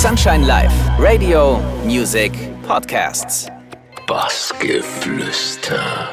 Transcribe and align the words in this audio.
Sunshine 0.00 0.46
Live, 0.46 0.72
Radio, 0.98 1.58
Music, 1.84 2.32
Podcasts. 2.66 3.50
Bassgeflüster. 4.06 6.08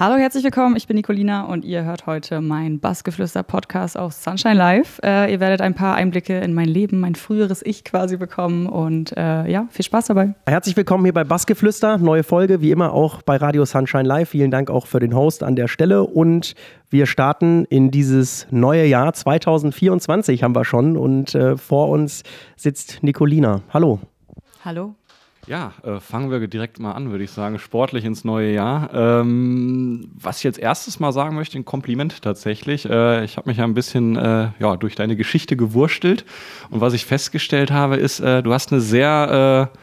Hallo, 0.00 0.14
herzlich 0.14 0.44
willkommen. 0.44 0.76
Ich 0.76 0.86
bin 0.86 0.94
Nicolina 0.94 1.46
und 1.46 1.64
ihr 1.64 1.82
hört 1.82 2.06
heute 2.06 2.40
meinen 2.40 2.78
Bassgeflüster-Podcast 2.78 3.98
auf 3.98 4.12
Sunshine 4.12 4.54
Live. 4.54 5.00
Äh, 5.02 5.32
ihr 5.32 5.40
werdet 5.40 5.60
ein 5.60 5.74
paar 5.74 5.96
Einblicke 5.96 6.38
in 6.38 6.54
mein 6.54 6.68
Leben, 6.68 7.00
mein 7.00 7.16
früheres 7.16 7.66
Ich 7.66 7.82
quasi 7.82 8.16
bekommen 8.16 8.68
und 8.68 9.16
äh, 9.16 9.50
ja, 9.50 9.66
viel 9.70 9.84
Spaß 9.84 10.06
dabei. 10.06 10.34
Herzlich 10.46 10.76
willkommen 10.76 11.02
hier 11.02 11.12
bei 11.12 11.24
Bassgeflüster. 11.24 11.98
Neue 11.98 12.22
Folge, 12.22 12.60
wie 12.60 12.70
immer 12.70 12.92
auch 12.92 13.22
bei 13.22 13.38
Radio 13.38 13.64
Sunshine 13.64 14.04
Live. 14.04 14.28
Vielen 14.28 14.52
Dank 14.52 14.70
auch 14.70 14.86
für 14.86 15.00
den 15.00 15.16
Host 15.16 15.42
an 15.42 15.56
der 15.56 15.66
Stelle 15.66 16.04
und 16.04 16.54
wir 16.90 17.06
starten 17.06 17.64
in 17.64 17.90
dieses 17.90 18.46
neue 18.52 18.86
Jahr 18.86 19.12
2024 19.12 20.44
haben 20.44 20.54
wir 20.54 20.64
schon 20.64 20.96
und 20.96 21.34
äh, 21.34 21.56
vor 21.56 21.88
uns 21.88 22.22
sitzt 22.54 23.02
Nicolina. 23.02 23.62
Hallo. 23.72 23.98
Hallo. 24.64 24.94
Ja, 25.48 25.72
äh, 25.82 25.98
fangen 25.98 26.30
wir 26.30 26.46
direkt 26.46 26.78
mal 26.78 26.92
an, 26.92 27.10
würde 27.10 27.24
ich 27.24 27.30
sagen, 27.30 27.58
sportlich 27.58 28.04
ins 28.04 28.22
neue 28.22 28.52
Jahr. 28.52 28.90
Ähm, 28.92 30.10
was 30.20 30.38
ich 30.38 30.44
jetzt 30.44 30.58
erstes 30.58 31.00
mal 31.00 31.10
sagen 31.10 31.34
möchte, 31.34 31.58
ein 31.58 31.64
Kompliment 31.64 32.20
tatsächlich. 32.20 32.84
Äh, 32.84 33.24
ich 33.24 33.38
habe 33.38 33.48
mich 33.48 33.56
ja 33.56 33.64
ein 33.64 33.72
bisschen 33.72 34.16
äh, 34.16 34.48
ja, 34.58 34.76
durch 34.76 34.94
deine 34.94 35.16
Geschichte 35.16 35.56
gewurstelt 35.56 36.26
und 36.68 36.82
was 36.82 36.92
ich 36.92 37.06
festgestellt 37.06 37.70
habe, 37.70 37.96
ist, 37.96 38.20
äh, 38.20 38.42
du 38.42 38.52
hast 38.52 38.72
eine 38.72 38.82
sehr 38.82 39.70
äh, 39.72 39.78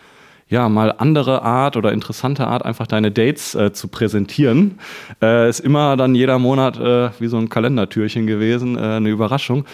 ja, 0.53 0.69
mal 0.69 0.93
andere 0.99 1.41
Art 1.41 1.77
oder 1.77 1.91
interessante 1.93 2.45
Art, 2.45 2.63
einfach 2.63 2.85
deine 2.85 3.09
Dates 3.09 3.55
äh, 3.55 3.73
zu 3.73 3.87
präsentieren. 3.87 4.77
Äh, 5.19 5.49
ist 5.49 5.61
immer 5.61 5.97
dann 5.97 6.13
jeder 6.13 6.37
Monat 6.37 6.77
äh, 6.77 7.09
wie 7.19 7.27
so 7.27 7.37
ein 7.37 7.49
Kalendertürchen 7.49 8.27
gewesen, 8.27 8.77
eine 8.77 9.09
Überraschung. 9.09 9.65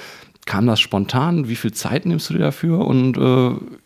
Kam 0.45 0.67
das 0.67 0.79
spontan? 0.79 1.49
Wie 1.49 1.57
viel 1.57 1.73
Zeit 1.73 2.05
nimmst 2.05 2.29
du 2.29 2.35
dir 2.35 2.39
dafür? 2.39 2.79
Und 2.79 3.17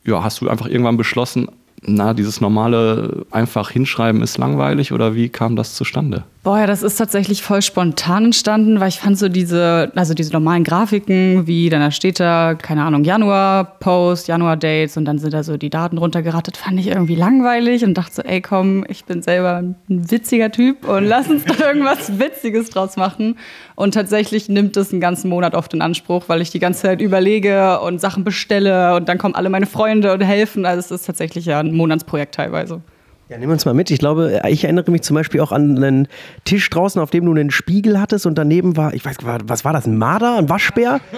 ja, 0.06 0.24
hast 0.24 0.40
du 0.40 0.48
einfach 0.48 0.68
irgendwann 0.68 0.96
beschlossen, 0.96 1.50
na, 1.88 2.14
dieses 2.14 2.42
normale 2.42 3.26
einfach 3.32 3.70
hinschreiben 3.70 4.22
ist 4.22 4.38
langweilig 4.38 4.92
oder 4.92 5.16
wie 5.16 5.30
kam 5.30 5.56
das 5.56 5.76
zustande? 5.76 6.24
Boah, 6.46 6.60
ja, 6.60 6.68
das 6.68 6.84
ist 6.84 6.98
tatsächlich 6.98 7.42
voll 7.42 7.64
spontan 7.64 8.26
entstanden, 8.26 8.80
weil 8.80 8.90
ich 8.90 9.00
fand 9.00 9.18
so 9.18 9.30
diese, 9.30 9.92
also 9.96 10.14
diese 10.14 10.32
normalen 10.32 10.64
Grafiken, 10.64 11.48
wie 11.48 11.72
dann 11.72 11.82
da 11.82 11.90
steht 11.90 12.20
da, 12.20 12.54
keine 12.54 12.84
Ahnung, 12.84 13.04
Januar-Post, 13.04 14.28
Januar-Dates 14.28 14.96
und 14.96 15.06
dann 15.06 15.18
sind 15.18 15.34
da 15.34 15.42
so 15.42 15.58
die 15.58 15.72
Daten 15.72 15.98
runtergerattet, 15.98 16.56
fand 16.58 16.80
ich 16.80 16.88
irgendwie 16.88 17.16
langweilig 17.16 17.84
und 17.84 17.96
dachte 17.96 18.16
so, 18.16 18.22
ey 18.22 18.42
komm, 18.42 18.86
ich 18.88 19.06
bin 19.06 19.24
selber 19.24 19.56
ein 19.58 19.76
witziger 19.88 20.52
Typ 20.52 20.88
und 20.88 21.06
lass 21.06 21.28
uns 21.30 21.46
doch 21.46 21.60
irgendwas 21.60 22.20
Witziges 22.20 22.70
draus 22.70 22.96
machen. 22.96 23.38
Und 23.74 23.96
tatsächlich 23.96 24.48
nimmt 24.48 24.78
es 24.78 24.92
einen 24.92 25.02
ganzen 25.02 25.30
Monat 25.30 25.56
oft 25.56 25.74
in 25.74 25.82
Anspruch, 25.82 26.26
weil 26.28 26.42
ich 26.42 26.52
die 26.52 26.60
ganze 26.60 26.84
Zeit 26.84 27.02
überlege 27.02 27.80
und 27.80 28.00
Sachen 28.00 28.24
bestelle 28.24 28.96
und 28.96 29.10
dann 29.10 29.18
kommen 29.18 29.34
alle 29.34 29.50
meine 29.50 29.66
Freunde 29.66 30.14
und 30.14 30.22
helfen. 30.22 30.66
Also 30.66 30.80
es 30.80 30.92
ist 31.02 31.08
tatsächlich 31.08 31.48
ja 31.48 31.60
ein 31.60 31.75
Monatsprojekt 31.76 32.36
teilweise. 32.36 32.82
Ja, 33.28 33.38
nehmen 33.38 33.50
wir 33.50 33.54
uns 33.54 33.66
mal 33.66 33.74
mit. 33.74 33.90
Ich 33.90 33.98
glaube, 33.98 34.40
ich 34.48 34.66
erinnere 34.66 34.92
mich 34.92 35.02
zum 35.02 35.16
Beispiel 35.16 35.42
auch 35.42 35.52
an 35.52 35.84
einen 35.84 36.08
Tisch 36.44 36.70
draußen, 36.70 37.02
auf 37.02 37.10
dem 37.10 37.26
du 37.26 37.32
einen 37.32 37.50
Spiegel 37.50 38.00
hattest 38.00 38.28
und 38.28 38.38
daneben 38.38 38.78
war, 38.78 38.94
ich 38.94 39.04
weiß, 39.04 39.18
was 39.24 39.66
war 39.66 39.74
das, 39.74 39.88
ein 39.88 39.98
Marder, 39.98 40.38
ein 40.38 40.48
Waschbär? 40.48 41.00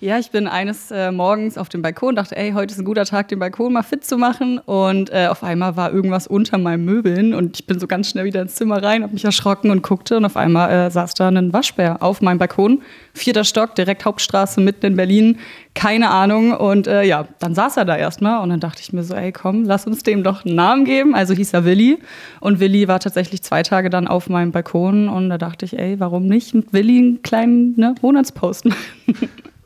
Ja, 0.00 0.18
ich 0.18 0.30
bin 0.30 0.48
eines 0.48 0.90
äh, 0.90 1.12
Morgens 1.12 1.58
auf 1.58 1.68
dem 1.68 1.82
Balkon, 1.82 2.16
dachte, 2.16 2.36
ey, 2.36 2.52
heute 2.52 2.72
ist 2.72 2.78
ein 2.78 2.84
guter 2.84 3.04
Tag, 3.04 3.28
den 3.28 3.38
Balkon 3.38 3.72
mal 3.72 3.82
fit 3.82 4.04
zu 4.04 4.16
machen. 4.16 4.58
Und 4.58 5.10
äh, 5.10 5.26
auf 5.28 5.42
einmal 5.42 5.76
war 5.76 5.92
irgendwas 5.92 6.26
unter 6.26 6.58
meinen 6.58 6.84
Möbeln 6.84 7.34
und 7.34 7.60
ich 7.60 7.66
bin 7.66 7.78
so 7.78 7.86
ganz 7.86 8.10
schnell 8.10 8.24
wieder 8.24 8.42
ins 8.42 8.54
Zimmer 8.54 8.82
rein, 8.82 9.02
habe 9.02 9.12
mich 9.12 9.24
erschrocken 9.24 9.70
und 9.70 9.82
guckte 9.82 10.16
und 10.16 10.24
auf 10.24 10.36
einmal 10.36 10.70
äh, 10.70 10.90
saß 10.90 11.14
da 11.14 11.28
ein 11.28 11.52
Waschbär 11.52 12.02
auf 12.02 12.20
meinem 12.20 12.38
Balkon. 12.38 12.82
Vierter 13.12 13.44
Stock, 13.44 13.74
direkt 13.74 14.04
Hauptstraße 14.04 14.60
mitten 14.60 14.86
in 14.86 14.96
Berlin. 14.96 15.38
Keine 15.74 16.10
Ahnung. 16.10 16.52
Und 16.52 16.86
äh, 16.86 17.02
ja, 17.02 17.26
dann 17.38 17.54
saß 17.54 17.76
er 17.76 17.84
da 17.84 17.96
erstmal 17.96 18.42
und 18.42 18.50
dann 18.50 18.60
dachte 18.60 18.80
ich 18.82 18.92
mir 18.92 19.02
so, 19.02 19.14
ey, 19.14 19.32
komm, 19.32 19.64
lass 19.64 19.86
uns 19.86 20.02
dem 20.02 20.22
doch 20.22 20.44
einen 20.44 20.54
Namen 20.54 20.84
geben. 20.84 21.14
Also 21.14 21.34
hieß 21.34 21.52
er 21.52 21.64
Willi. 21.64 21.98
Und 22.40 22.60
Willi 22.60 22.88
war 22.88 23.00
tatsächlich 23.00 23.42
zwei 23.42 23.62
Tage 23.62 23.90
dann 23.90 24.08
auf 24.08 24.28
meinem 24.28 24.52
Balkon 24.52 25.08
und 25.08 25.28
da 25.28 25.38
dachte 25.38 25.64
ich, 25.64 25.78
ey, 25.78 25.98
warum 25.98 26.26
nicht 26.26 26.54
mit 26.54 26.72
Willi 26.72 26.98
einen 26.98 27.22
kleinen 27.22 27.74
ne, 27.76 27.94
Monatspost 28.00 28.66
machen? 28.66 28.78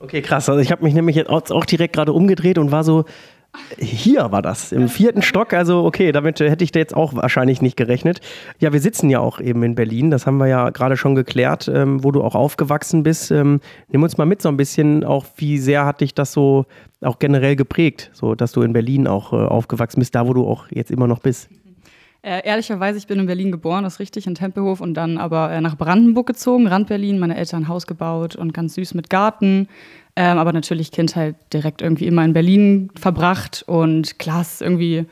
Okay, 0.05 0.21
krass. 0.21 0.51
Also 0.51 0.61
ich 0.61 0.71
habe 0.71 0.85
mich 0.85 0.93
nämlich 0.93 1.17
jetzt 1.17 1.31
auch 1.31 1.65
direkt 1.65 1.95
gerade 1.95 2.13
umgedreht 2.13 2.59
und 2.59 2.71
war 2.71 2.85
so, 2.85 3.07
hier 3.79 4.33
war 4.33 4.43
das, 4.43 4.73
im 4.73 4.89
vierten 4.89 5.23
Stock. 5.23 5.53
Also, 5.53 5.85
okay, 5.85 6.13
damit 6.13 6.41
hätte 6.41 6.65
ich 6.65 6.73
da 6.73 6.81
jetzt 6.81 6.97
auch 6.97 7.15
wahrscheinlich 7.15 7.63
nicht 7.63 7.77
gerechnet. 7.77 8.21
Ja, 8.59 8.73
wir 8.73 8.81
sitzen 8.81 9.11
ja 9.11 9.21
auch 9.21 9.41
eben 9.41 9.63
in 9.63 9.75
Berlin, 9.75 10.11
das 10.11 10.27
haben 10.27 10.39
wir 10.39 10.47
ja 10.47 10.71
gerade 10.71 10.97
schon 10.97 11.15
geklärt, 11.15 11.71
ähm, 11.73 12.03
wo 12.03 12.11
du 12.11 12.23
auch 12.23 12.35
aufgewachsen 12.35 13.03
bist. 13.03 13.31
Ähm, 13.31 13.61
nimm 13.89 14.03
uns 14.03 14.17
mal 14.17 14.27
mit 14.27 14.43
so 14.43 14.49
ein 14.49 14.57
bisschen, 14.57 15.05
auch 15.05 15.27
wie 15.37 15.59
sehr 15.59 15.85
hat 15.87 16.01
dich 16.01 16.15
das 16.15 16.33
so 16.33 16.67
auch 17.01 17.19
generell 17.19 17.57
geprägt, 17.57 18.11
so 18.13 18.35
dass 18.35 18.53
du 18.53 18.63
in 18.63 18.73
Berlin 18.73 19.07
auch 19.07 19.33
äh, 19.33 19.37
aufgewachsen 19.37 20.01
bist, 20.01 20.15
da 20.15 20.27
wo 20.27 20.33
du 20.33 20.47
auch 20.47 20.67
jetzt 20.71 20.91
immer 20.91 21.07
noch 21.07 21.21
bist. 21.21 21.49
Äh, 22.23 22.41
ehrlicherweise, 22.47 22.97
ich 22.97 23.07
bin 23.07 23.21
in 23.21 23.27
Berlin 23.27 23.53
geboren, 23.53 23.85
das 23.85 23.95
ist 23.95 24.01
richtig, 24.01 24.27
in 24.27 24.35
Tempelhof 24.35 24.81
und 24.81 24.95
dann 24.95 25.19
aber 25.19 25.51
äh, 25.51 25.61
nach 25.61 25.77
Brandenburg 25.77 26.27
gezogen, 26.27 26.67
Rand 26.67 26.89
Berlin, 26.89 27.19
meine 27.19 27.37
Eltern 27.37 27.65
ein 27.65 27.69
Haus 27.69 27.87
gebaut 27.87 28.35
und 28.35 28.55
ganz 28.55 28.75
süß 28.75 28.95
mit 28.95 29.11
Garten. 29.11 29.69
Ähm, 30.17 30.39
aber 30.39 30.53
natürlich 30.53 30.93
Kindheit 30.93 31.35
direkt 31.53 31.83
irgendwie 31.83 32.07
immer 32.07 32.25
in 32.25 32.33
Berlin 32.33 32.91
verbracht 32.95 33.65
und 33.67 34.19
klar, 34.21 34.43
ist 34.43 34.63
irgendwie, 34.63 35.07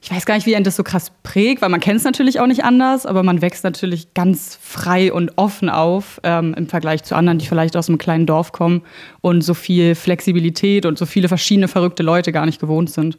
ich 0.00 0.10
weiß 0.12 0.24
gar 0.24 0.36
nicht, 0.36 0.46
wie 0.46 0.54
ein 0.54 0.62
das 0.62 0.76
so 0.76 0.84
krass 0.84 1.10
prägt, 1.24 1.62
weil 1.62 1.68
man 1.68 1.80
kennt 1.80 1.98
es 1.98 2.04
natürlich 2.04 2.38
auch 2.38 2.46
nicht 2.46 2.62
anders, 2.62 3.06
aber 3.06 3.24
man 3.24 3.42
wächst 3.42 3.64
natürlich 3.64 4.14
ganz 4.14 4.56
frei 4.62 5.12
und 5.12 5.32
offen 5.34 5.68
auf 5.68 6.20
ähm, 6.22 6.54
im 6.54 6.68
Vergleich 6.68 7.02
zu 7.02 7.16
anderen, 7.16 7.38
die 7.38 7.46
vielleicht 7.46 7.76
aus 7.76 7.88
einem 7.88 7.98
kleinen 7.98 8.26
Dorf 8.26 8.52
kommen 8.52 8.82
und 9.20 9.42
so 9.42 9.52
viel 9.52 9.96
Flexibilität 9.96 10.86
und 10.86 10.96
so 10.96 11.06
viele 11.06 11.26
verschiedene 11.26 11.66
verrückte 11.66 12.04
Leute 12.04 12.30
gar 12.30 12.46
nicht 12.46 12.60
gewohnt 12.60 12.90
sind. 12.90 13.18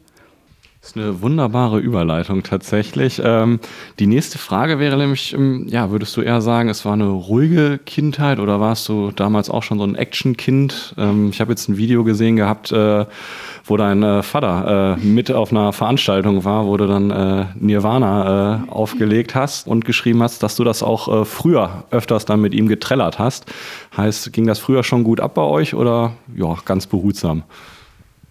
Das 0.88 0.96
ist 0.96 1.02
eine 1.02 1.20
wunderbare 1.20 1.80
Überleitung 1.80 2.42
tatsächlich. 2.42 3.20
Ähm, 3.22 3.60
die 3.98 4.06
nächste 4.06 4.38
Frage 4.38 4.78
wäre 4.78 4.96
nämlich, 4.96 5.34
ähm, 5.34 5.66
ja, 5.68 5.90
würdest 5.90 6.16
du 6.16 6.22
eher 6.22 6.40
sagen, 6.40 6.70
es 6.70 6.86
war 6.86 6.94
eine 6.94 7.08
ruhige 7.08 7.76
Kindheit 7.76 8.38
oder 8.38 8.58
warst 8.58 8.88
du 8.88 9.10
damals 9.10 9.50
auch 9.50 9.62
schon 9.62 9.76
so 9.76 9.84
ein 9.84 9.96
Action-Kind? 9.96 10.94
Ähm, 10.96 11.28
ich 11.28 11.42
habe 11.42 11.52
jetzt 11.52 11.68
ein 11.68 11.76
Video 11.76 12.04
gesehen 12.04 12.36
gehabt, 12.36 12.72
äh, 12.72 13.04
wo 13.66 13.76
dein 13.76 14.02
äh, 14.02 14.22
Vater 14.22 14.96
äh, 14.96 15.04
mit 15.04 15.30
auf 15.30 15.50
einer 15.50 15.74
Veranstaltung 15.74 16.46
war, 16.46 16.66
wo 16.66 16.78
du 16.78 16.86
dann 16.86 17.10
äh, 17.10 17.44
Nirvana 17.56 18.64
äh, 18.64 18.70
aufgelegt 18.70 19.34
hast 19.34 19.66
und 19.66 19.84
geschrieben 19.84 20.22
hast, 20.22 20.42
dass 20.42 20.56
du 20.56 20.64
das 20.64 20.82
auch 20.82 21.20
äh, 21.20 21.24
früher 21.26 21.84
öfters 21.90 22.24
dann 22.24 22.40
mit 22.40 22.54
ihm 22.54 22.66
getrellert 22.66 23.18
hast. 23.18 23.44
Heißt, 23.94 24.32
ging 24.32 24.46
das 24.46 24.58
früher 24.58 24.82
schon 24.82 25.04
gut 25.04 25.20
ab 25.20 25.34
bei 25.34 25.42
euch 25.42 25.74
oder 25.74 26.12
ja, 26.34 26.56
ganz 26.64 26.86
behutsam? 26.86 27.42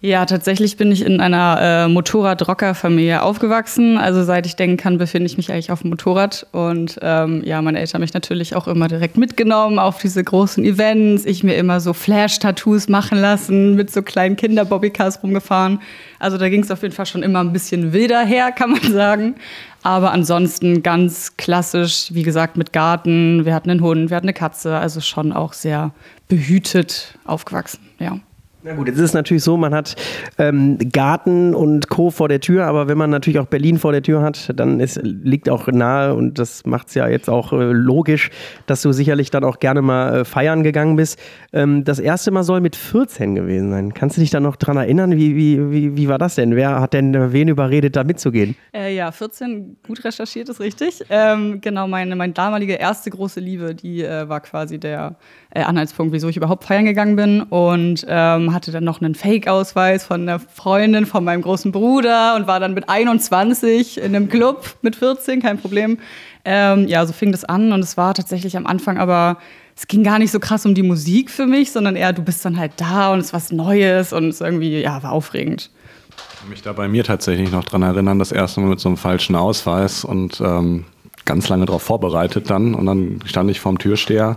Ja, 0.00 0.26
tatsächlich 0.26 0.76
bin 0.76 0.92
ich 0.92 1.04
in 1.04 1.20
einer 1.20 1.58
äh, 1.60 1.88
Motorrad-Rocker-Familie 1.88 3.20
aufgewachsen. 3.20 3.98
Also 3.98 4.22
seit 4.22 4.46
ich 4.46 4.54
denken 4.54 4.76
kann, 4.76 4.96
befinde 4.96 5.26
ich 5.26 5.36
mich 5.36 5.50
eigentlich 5.50 5.72
auf 5.72 5.80
dem 5.80 5.90
Motorrad. 5.90 6.46
Und 6.52 7.00
ähm, 7.02 7.42
ja, 7.44 7.60
meine 7.62 7.80
Eltern 7.80 7.94
haben 7.94 8.02
mich 8.02 8.14
natürlich 8.14 8.54
auch 8.54 8.68
immer 8.68 8.86
direkt 8.86 9.16
mitgenommen 9.16 9.80
auf 9.80 9.98
diese 9.98 10.22
großen 10.22 10.64
Events. 10.64 11.24
Ich 11.24 11.42
mir 11.42 11.56
immer 11.56 11.80
so 11.80 11.94
Flash-Tattoos 11.94 12.88
machen 12.88 13.18
lassen, 13.18 13.74
mit 13.74 13.90
so 13.90 14.02
kleinen 14.02 14.36
Kinder-Bobbycars 14.36 15.20
rumgefahren. 15.24 15.80
Also 16.20 16.38
da 16.38 16.48
ging 16.48 16.62
es 16.62 16.70
auf 16.70 16.82
jeden 16.82 16.94
Fall 16.94 17.06
schon 17.06 17.24
immer 17.24 17.40
ein 17.40 17.52
bisschen 17.52 17.92
wilder 17.92 18.24
her, 18.24 18.52
kann 18.52 18.70
man 18.70 18.92
sagen. 18.92 19.34
Aber 19.82 20.12
ansonsten 20.12 20.84
ganz 20.84 21.36
klassisch, 21.36 22.10
wie 22.14 22.22
gesagt, 22.22 22.56
mit 22.56 22.72
Garten. 22.72 23.44
Wir 23.44 23.52
hatten 23.52 23.68
einen 23.68 23.82
Hund, 23.82 24.10
wir 24.10 24.16
hatten 24.16 24.26
eine 24.26 24.34
Katze. 24.34 24.78
Also 24.78 25.00
schon 25.00 25.32
auch 25.32 25.54
sehr 25.54 25.90
behütet 26.28 27.18
aufgewachsen, 27.24 27.80
ja. 27.98 28.20
Na 28.68 28.74
gut, 28.74 28.86
jetzt 28.86 28.96
ist 28.96 29.02
es 29.02 29.14
natürlich 29.14 29.42
so, 29.42 29.56
man 29.56 29.72
hat 29.72 29.96
ähm, 30.36 30.76
Garten 30.92 31.54
und 31.54 31.88
Co. 31.88 32.10
vor 32.10 32.28
der 32.28 32.40
Tür, 32.40 32.66
aber 32.66 32.86
wenn 32.86 32.98
man 32.98 33.08
natürlich 33.08 33.38
auch 33.38 33.46
Berlin 33.46 33.78
vor 33.78 33.92
der 33.92 34.02
Tür 34.02 34.20
hat, 34.20 34.52
dann 34.54 34.78
ist, 34.78 35.00
liegt 35.02 35.48
auch 35.48 35.68
nahe 35.68 36.12
und 36.12 36.38
das 36.38 36.66
macht 36.66 36.88
es 36.88 36.94
ja 36.94 37.08
jetzt 37.08 37.30
auch 37.30 37.54
äh, 37.54 37.72
logisch, 37.72 38.28
dass 38.66 38.82
du 38.82 38.92
sicherlich 38.92 39.30
dann 39.30 39.42
auch 39.42 39.58
gerne 39.58 39.80
mal 39.80 40.18
äh, 40.18 40.24
feiern 40.26 40.64
gegangen 40.64 40.96
bist. 40.96 41.18
Ähm, 41.54 41.82
das 41.84 41.98
erste 41.98 42.30
Mal 42.30 42.42
soll 42.42 42.60
mit 42.60 42.76
14 42.76 43.36
gewesen 43.36 43.70
sein. 43.70 43.94
Kannst 43.94 44.18
du 44.18 44.20
dich 44.20 44.28
da 44.28 44.38
noch 44.38 44.56
dran 44.56 44.76
erinnern? 44.76 45.12
Wie, 45.12 45.34
wie, 45.34 45.70
wie, 45.70 45.96
wie 45.96 46.08
war 46.08 46.18
das 46.18 46.34
denn? 46.34 46.54
Wer 46.54 46.78
hat 46.78 46.92
denn 46.92 47.32
wen 47.32 47.48
überredet, 47.48 47.96
da 47.96 48.04
mitzugehen? 48.04 48.54
Äh, 48.74 48.94
ja, 48.94 49.10
14, 49.10 49.78
gut 49.86 50.04
recherchiert 50.04 50.50
ist 50.50 50.60
richtig. 50.60 51.02
Ähm, 51.08 51.62
genau, 51.62 51.88
meine, 51.88 52.14
meine 52.16 52.34
damalige 52.34 52.74
erste 52.74 53.08
große 53.08 53.40
Liebe, 53.40 53.74
die 53.74 54.02
äh, 54.02 54.28
war 54.28 54.40
quasi 54.40 54.78
der 54.78 55.16
äh, 55.54 55.62
Anhaltspunkt, 55.62 56.12
wieso 56.12 56.28
ich 56.28 56.36
überhaupt 56.36 56.64
feiern 56.64 56.84
gegangen 56.84 57.16
bin 57.16 57.40
und 57.40 58.04
ähm, 58.06 58.52
hatte 58.58 58.72
dann 58.72 58.82
noch 58.82 59.00
einen 59.00 59.14
Fake-Ausweis 59.14 60.04
von 60.04 60.22
einer 60.22 60.40
Freundin 60.40 61.06
von 61.06 61.22
meinem 61.22 61.42
großen 61.42 61.70
Bruder 61.70 62.34
und 62.34 62.48
war 62.48 62.58
dann 62.58 62.74
mit 62.74 62.88
21 62.88 63.98
in 63.98 64.16
einem 64.16 64.28
Club 64.28 64.74
mit 64.82 64.96
14, 64.96 65.40
kein 65.40 65.58
Problem. 65.58 65.98
Ähm, 66.44 66.88
ja, 66.88 67.06
so 67.06 67.12
fing 67.12 67.30
das 67.30 67.44
an 67.44 67.70
und 67.70 67.78
es 67.84 67.96
war 67.96 68.14
tatsächlich 68.14 68.56
am 68.56 68.66
Anfang 68.66 68.98
aber 68.98 69.38
es 69.76 69.86
ging 69.86 70.02
gar 70.02 70.18
nicht 70.18 70.32
so 70.32 70.40
krass 70.40 70.66
um 70.66 70.74
die 70.74 70.82
Musik 70.82 71.30
für 71.30 71.46
mich, 71.46 71.70
sondern 71.70 71.94
eher, 71.94 72.12
du 72.12 72.22
bist 72.22 72.44
dann 72.44 72.58
halt 72.58 72.72
da 72.78 73.12
und 73.12 73.20
es 73.20 73.26
ist 73.26 73.32
was 73.32 73.52
Neues 73.52 74.12
und 74.12 74.28
es 74.30 74.40
irgendwie, 74.40 74.80
ja, 74.80 75.00
war 75.04 75.12
aufregend. 75.12 75.70
Ich 76.16 76.40
kann 76.40 76.50
mich 76.50 76.62
da 76.62 76.72
bei 76.72 76.88
mir 76.88 77.04
tatsächlich 77.04 77.52
noch 77.52 77.62
dran 77.62 77.82
erinnern, 77.82 78.18
das 78.18 78.32
erste 78.32 78.60
Mal 78.60 78.70
mit 78.70 78.80
so 78.80 78.88
einem 78.88 78.96
falschen 78.96 79.36
Ausweis 79.36 80.04
und 80.04 80.40
ähm, 80.40 80.84
ganz 81.24 81.48
lange 81.48 81.66
darauf 81.66 81.82
vorbereitet 81.82 82.50
dann 82.50 82.74
und 82.74 82.86
dann 82.86 83.20
stand 83.24 83.52
ich 83.52 83.60
vorm 83.60 83.78
Türsteher 83.78 84.36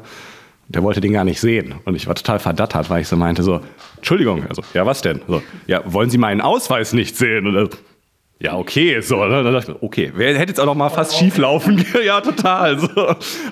der 0.72 0.84
wollte 0.84 1.02
den 1.02 1.14
gar 1.14 1.24
nicht 1.24 1.40
sehen. 1.40 1.76
Und 1.86 1.96
ich 1.96 2.08
war 2.08 2.16
total 2.16 2.40
verdattert, 2.40 2.90
weil 2.90 3.02
ich 3.02 3.08
so 3.08 3.18
meinte, 3.18 3.44
so, 3.44 3.62
Entschuldigung, 4.02 4.48
also, 4.50 4.64
ja, 4.74 4.84
was 4.84 5.04
denn? 5.04 5.22
So, 5.28 5.44
ja, 5.68 5.84
wollen 5.86 6.10
Sie 6.10 6.18
meinen 6.18 6.42
Ausweis 6.42 6.92
nicht 6.92 7.16
sehen? 7.16 7.46
Und 7.46 7.56
er, 7.56 7.70
ja, 8.40 8.58
okay, 8.58 9.00
so, 9.02 9.24
ne? 9.24 9.44
dann 9.44 9.54
dachte 9.54 9.74
ich, 9.74 9.84
okay, 9.84 10.12
wer 10.16 10.36
hätte 10.36 10.50
jetzt 10.50 10.60
auch 10.60 10.66
noch 10.66 10.74
mal 10.74 10.90
fast 10.90 11.16
schief 11.16 11.38
laufen? 11.38 11.86
ja, 12.04 12.20
total, 12.20 12.80
so. 12.80 12.88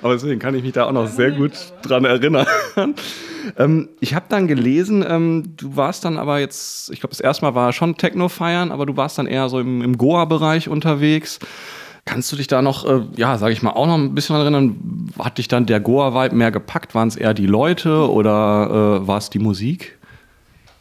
Aber 0.02 0.14
deswegen 0.14 0.40
kann 0.40 0.56
ich 0.56 0.64
mich 0.64 0.72
da 0.72 0.86
auch 0.86 0.92
noch 0.92 1.06
sehr 1.06 1.30
gut 1.30 1.52
dran 1.82 2.04
erinnern. 2.04 2.46
ähm, 3.58 3.88
ich 4.00 4.16
habe 4.16 4.26
dann 4.28 4.48
gelesen, 4.48 5.04
ähm, 5.08 5.54
du 5.56 5.76
warst 5.76 6.04
dann 6.04 6.18
aber 6.18 6.40
jetzt, 6.40 6.90
ich 6.90 6.98
glaube, 6.98 7.12
das 7.12 7.20
erste 7.20 7.44
Mal 7.44 7.54
war 7.54 7.72
schon 7.72 7.96
Techno 7.96 8.28
feiern, 8.28 8.72
aber 8.72 8.84
du 8.86 8.96
warst 8.96 9.18
dann 9.18 9.28
eher 9.28 9.48
so 9.48 9.60
im, 9.60 9.82
im 9.82 9.96
Goa-Bereich 9.96 10.68
unterwegs. 10.68 11.38
Kannst 12.04 12.32
du 12.32 12.36
dich 12.36 12.48
da 12.48 12.60
noch, 12.60 12.84
äh, 12.84 13.02
ja, 13.14 13.38
sage 13.38 13.52
ich 13.52 13.62
mal, 13.62 13.70
auch 13.70 13.86
noch 13.86 13.94
ein 13.94 14.16
bisschen 14.16 14.34
erinnern? 14.34 15.12
Hat 15.20 15.38
dich 15.38 15.46
dann 15.46 15.66
der 15.66 15.78
Goa-Vibe 15.78 16.34
mehr 16.34 16.50
gepackt? 16.50 16.96
Waren 16.96 17.06
es 17.06 17.14
eher 17.14 17.34
die 17.34 17.46
Leute 17.46 18.10
oder 18.10 19.02
äh, 19.02 19.06
war 19.06 19.18
es 19.18 19.30
die 19.30 19.38
Musik? 19.38 19.99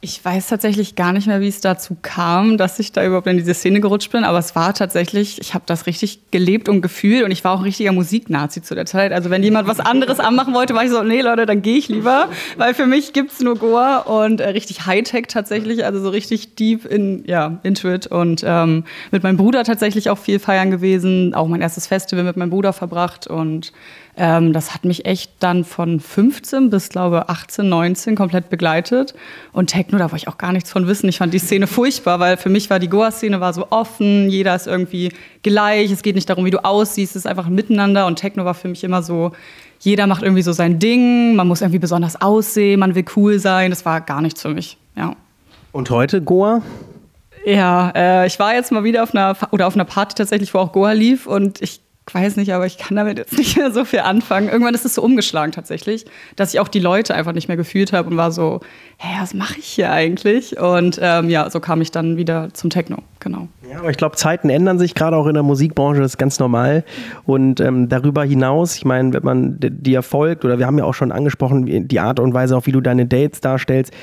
Ich 0.02 0.24
weiß 0.24 0.48
tatsächlich 0.48 0.96
gar 0.96 1.12
nicht 1.12 1.28
mehr, 1.28 1.42
wie 1.42 1.50
es 1.50 1.60
dazu 1.60 1.98
kam, 2.02 2.58
dass 2.58 2.80
ich 2.80 2.94
da 2.94 3.06
überhaupt 3.06 3.28
in 3.28 3.36
diese 3.36 3.54
Szene 3.54 3.82
gerutscht 3.82 4.14
bin, 4.14 4.24
aber 4.24 4.38
es 4.38 4.56
war 4.56 4.74
tatsächlich, 4.74 5.42
ich 5.42 5.54
habe 5.54 5.66
das 5.68 5.88
richtig 5.88 6.32
gelebt 6.32 6.70
und 6.70 6.82
gefühlt 6.82 7.26
und 7.26 7.32
ich 7.32 7.44
war 7.44 7.52
auch 7.52 7.58
ein 7.58 7.66
richtiger 7.66 7.92
Musiknazi 7.92 8.62
zu 8.62 8.76
der 8.76 8.86
Zeit. 8.86 9.12
Also 9.12 9.30
wenn 9.30 9.44
jemand 9.44 9.68
was 9.68 9.82
anderes 9.82 10.22
anmachen 10.22 10.54
wollte, 10.54 10.74
war 10.74 10.86
ich 10.86 10.90
so, 10.90 11.04
nee 11.04 11.20
Leute, 11.20 11.46
dann 11.46 11.62
gehe 11.62 11.76
ich 11.76 11.90
lieber, 11.90 12.30
weil 12.56 12.74
für 12.74 12.86
mich 12.86 13.12
gibt 13.12 13.34
es 13.34 13.42
nur 13.42 13.58
Goa 13.58 13.98
und 13.98 14.40
äh, 14.40 14.48
richtig 14.48 14.86
Hightech 14.86 15.28
tatsächlich, 15.28 15.84
also 15.84 16.00
so 16.00 16.08
richtig 16.08 16.56
deep 16.56 16.86
in, 16.86 17.26
ja, 17.28 17.60
into 17.64 17.92
it 17.92 18.08
und 18.08 18.42
ähm, 18.48 18.86
mit 19.12 19.24
meinem 19.24 19.36
Bruder 19.36 19.66
tatsächlich 19.66 20.10
auch 20.10 20.18
viel 20.18 20.40
feiern 20.40 20.72
gewesen, 20.72 21.34
auch 21.34 21.50
mein 21.50 21.60
erstes 21.60 21.88
Festival 21.88 22.24
mit 22.24 22.38
meinem 22.38 22.52
Bruder 22.52 22.72
verbracht 22.72 23.28
und 23.28 23.74
ähm, 24.20 24.52
das 24.52 24.74
hat 24.74 24.84
mich 24.84 25.06
echt 25.06 25.32
dann 25.40 25.64
von 25.64 26.02
15 26.02 26.70
bis, 26.70 26.90
glaube 26.90 27.30
18, 27.30 27.68
19 27.68 28.16
komplett 28.18 28.50
begleitet. 28.50 29.14
Und 29.54 29.68
Techno, 29.68 29.98
da 29.98 30.12
wollte 30.12 30.18
ich 30.18 30.28
auch 30.28 30.38
gar 30.38 30.52
nichts 30.52 30.70
von 30.72 30.88
wissen. 30.88 31.08
Ich 31.08 31.20
fand 31.20 31.34
die 31.34 31.40
Szene 31.40 31.68
furchtbar, 31.68 32.20
weil 32.20 32.36
für 32.36 32.50
mich 32.50 32.70
war 32.70 32.80
die 32.80 32.90
Goa-Szene 32.90 33.40
war 33.40 33.54
so 33.54 33.68
offen, 33.70 34.30
jeder 34.30 34.54
ist 34.56 34.68
irgendwie 34.68 35.14
gleich, 35.42 35.90
es 35.90 36.02
geht 36.02 36.16
nicht 36.16 36.30
darum, 36.30 36.44
wie 36.44 36.52
du 36.52 36.64
aussiehst, 36.66 37.16
es 37.16 37.24
ist 37.24 37.28
einfach 37.28 37.48
ein 37.48 37.56
Miteinander. 37.56 38.08
Und 38.08 38.18
Techno 38.18 38.44
war 38.44 38.56
für 38.56 38.68
mich 38.68 38.84
immer 38.84 39.02
so, 39.02 39.32
jeder 39.80 40.06
macht 40.06 40.22
irgendwie 40.22 40.42
so 40.42 40.52
sein 40.52 40.80
Ding, 40.80 41.38
man 41.38 41.48
muss 41.48 41.62
irgendwie 41.62 41.80
besonders 41.80 42.22
aussehen, 42.22 42.82
man 42.82 42.96
will 42.96 43.06
cool 43.16 43.40
sein. 43.40 43.70
Das 43.70 43.86
war 43.86 44.02
gar 44.02 44.22
nichts 44.22 44.42
für 44.42 44.54
mich, 44.54 44.78
ja. 44.98 45.16
Und 45.72 45.90
heute 45.92 46.22
Goa? 46.22 46.62
Ja, 47.46 47.94
äh, 47.96 48.28
ich 48.28 48.38
war 48.38 48.54
jetzt 48.54 48.74
mal 48.74 48.84
wieder 48.84 49.02
auf 49.02 49.16
einer 49.16 49.38
oder 49.52 49.66
auf 49.66 49.76
einer 49.76 49.86
Party 49.86 50.16
tatsächlich, 50.16 50.54
wo 50.54 50.58
auch 50.58 50.74
Goa 50.74 50.92
lief 50.92 51.26
und 51.26 51.62
ich 51.62 51.80
weiß 52.14 52.36
nicht, 52.38 52.54
aber 52.54 52.66
ich 52.66 52.78
kann 52.78 52.96
damit 52.96 53.18
jetzt 53.18 53.38
nicht 53.38 53.58
mehr 53.58 53.72
so 53.72 53.86
viel 53.86 54.00
anfangen. 54.00 54.50
Irgendwann 54.50 54.74
ist 54.74 54.86
es 54.86 54.96
so 54.96 55.02
umgeschlagen 55.02 55.52
tatsächlich, 55.52 56.06
dass 56.36 56.54
ich 56.54 56.60
auch 56.60 56.68
die 56.68 56.80
Leute 56.80 57.14
einfach 57.16 57.34
nicht 57.34 57.48
mehr 57.48 57.58
gefühlt 57.58 57.94
habe 57.94 58.10
und 58.10 58.18
war 58.18 58.32
so, 58.32 58.62
hä, 58.98 59.18
was 59.22 59.34
mache 59.34 59.60
ich 59.60 59.66
hier 59.66 59.92
eigentlich? 59.92 60.60
Und 60.60 61.00
ähm, 61.02 61.30
ja, 61.30 61.50
so 61.50 61.60
kam 61.60 61.82
ich 61.82 61.92
dann 61.92 62.18
wieder 62.18 62.50
zum 62.54 62.70
Techno, 62.70 62.98
genau. 63.20 63.48
Ja, 63.70 63.80
aber 63.80 63.90
ich 63.90 63.98
glaube, 63.98 64.16
Zeiten 64.16 64.50
ändern 64.50 64.80
sich 64.80 64.96
gerade 64.96 65.16
auch 65.16 65.28
in 65.28 65.34
der 65.34 65.44
Musikbranche, 65.44 66.02
das 66.02 66.14
ist 66.14 66.18
ganz 66.18 66.40
normal. 66.40 66.84
Und 67.26 67.60
ähm, 67.60 67.90
darüber 67.90 68.24
hinaus, 68.24 68.76
ich 68.76 68.86
meine, 68.86 69.14
wenn 69.14 69.24
man 69.24 69.58
dir 69.60 70.02
folgt, 70.02 70.44
oder 70.46 70.60
wir 70.60 70.66
haben 70.66 70.78
ja 70.78 70.86
auch 70.86 70.94
schon 70.94 71.12
angesprochen, 71.12 71.88
die 71.88 72.00
Art 72.00 72.20
und 72.20 72.34
Weise, 72.34 72.58
auch 72.58 72.66
wie 72.66 72.72
du 72.72 72.82
deine 72.82 73.06
Dates 73.06 73.42
darstellst, 73.42 73.94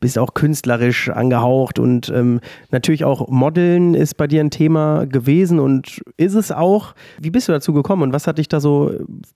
bist 0.00 0.18
auch 0.18 0.34
künstlerisch 0.34 1.08
angehaucht 1.08 1.78
und 1.78 2.08
ähm, 2.10 2.40
natürlich 2.70 3.04
auch 3.04 3.28
Modeln 3.28 3.94
ist 3.94 4.16
bei 4.16 4.26
dir 4.26 4.40
ein 4.40 4.50
Thema 4.50 5.06
gewesen 5.06 5.58
und 5.58 6.00
ist 6.16 6.34
es 6.34 6.52
auch. 6.52 6.94
Wie 7.18 7.30
bist 7.30 7.48
du 7.48 7.52
dazu 7.52 7.72
gekommen 7.72 8.02
und 8.02 8.12
was 8.12 8.26
hat 8.26 8.38
dich 8.38 8.48
da 8.48 8.60
so 8.60 8.92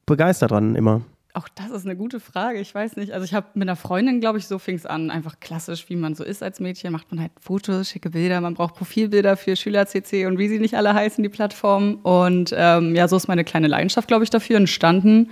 begeistert 0.07 0.51
dran 0.51 0.75
immer? 0.75 1.03
Auch 1.33 1.49
das 1.49 1.71
ist 1.71 1.87
eine 1.87 1.97
gute 1.97 2.19
Frage. 2.19 2.59
Ich 2.59 2.75
weiß 2.75 2.97
nicht. 2.97 3.13
Also 3.13 3.25
ich 3.25 3.35
habe 3.35 3.47
mit 3.55 3.69
einer 3.69 3.77
Freundin, 3.77 4.21
glaube 4.21 4.39
ich, 4.39 4.49
so 4.49 4.59
fing 4.59 4.75
es 4.75 4.85
an. 4.85 5.13
Einfach 5.13 5.39
klassisch, 5.39 5.89
wie 5.89 5.95
man 5.95 6.17
so 6.17 6.25
ist 6.25 6.43
als 6.43 6.59
Mädchen, 6.59 6.91
macht 6.93 7.13
man 7.13 7.21
halt 7.21 7.31
Fotos, 7.41 7.91
schicke 7.91 8.11
Bilder. 8.11 8.41
Man 8.41 8.55
braucht 8.55 8.75
Profilbilder 8.75 9.37
für 9.37 9.55
Schüler-CC 9.55 10.27
und 10.27 10.39
wie 10.39 10.49
sie 10.49 10.59
nicht 10.59 10.75
alle 10.75 10.93
heißen, 10.93 11.23
die 11.23 11.29
Plattformen. 11.29 11.97
Und 11.97 12.53
ähm, 12.57 12.97
ja, 12.97 13.07
so 13.07 13.17
ist 13.17 13.29
meine 13.29 13.45
kleine 13.45 13.69
Leidenschaft, 13.69 14.09
glaube 14.09 14.25
ich, 14.25 14.31
dafür 14.31 14.57
entstanden. 14.57 15.31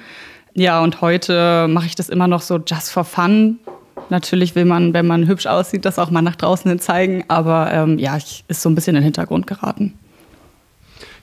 Ja, 0.54 0.82
und 0.82 1.00
heute 1.00 1.66
mache 1.68 1.86
ich 1.86 1.96
das 1.96 2.08
immer 2.08 2.28
noch 2.28 2.42
so 2.42 2.58
just 2.58 2.92
for 2.92 3.04
fun. 3.04 3.58
Natürlich 4.10 4.54
will 4.54 4.64
man, 4.64 4.94
wenn 4.94 5.06
man 5.06 5.26
hübsch 5.26 5.46
aussieht, 5.46 5.84
das 5.84 5.98
auch 5.98 6.10
mal 6.10 6.22
nach 6.22 6.36
draußen 6.36 6.68
hin 6.68 6.78
zeigen. 6.80 7.24
Aber 7.28 7.70
ähm, 7.72 7.98
ja, 7.98 8.16
ich, 8.16 8.44
ist 8.48 8.62
so 8.62 8.68
ein 8.68 8.74
bisschen 8.74 8.96
in 8.96 9.02
den 9.02 9.04
Hintergrund 9.04 9.46
geraten. 9.46 9.94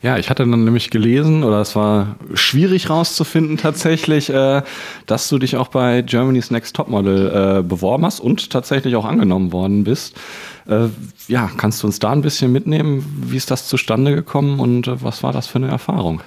Ja, 0.02 0.18
ich 0.18 0.30
hatte 0.30 0.46
dann 0.46 0.66
nämlich 0.66 0.92
gelesen, 0.92 1.44
oder 1.44 1.62
es 1.62 1.76
war 1.76 2.16
schwierig 2.36 2.92
rauszufinden 2.92 3.58
tatsächlich, 3.58 4.30
äh, 4.30 4.62
dass 5.08 5.30
du 5.30 5.40
dich 5.40 5.56
auch 5.56 5.70
bei 5.70 6.04
Germany's 6.04 6.52
Next 6.52 6.76
Topmodel 6.76 7.60
äh, 7.60 7.64
beworben 7.64 8.06
hast 8.06 8.20
und 8.20 8.52
tatsächlich 8.52 8.96
auch 8.96 9.06
angenommen 9.06 9.52
worden 9.52 9.84
bist. 9.84 10.16
Äh, 10.68 10.90
ja, 11.28 11.50
kannst 11.58 11.82
du 11.82 11.88
uns 11.88 11.98
da 11.98 12.12
ein 12.12 12.22
bisschen 12.22 12.52
mitnehmen? 12.52 13.04
Wie 13.26 13.38
ist 13.38 13.50
das 13.50 13.68
zustande 13.68 14.14
gekommen 14.14 14.60
und 14.60 14.88
äh, 14.88 15.02
was 15.02 15.24
war 15.24 15.32
das 15.32 15.48
für 15.48 15.58
eine 15.58 15.70
Erfahrung? 15.70 16.22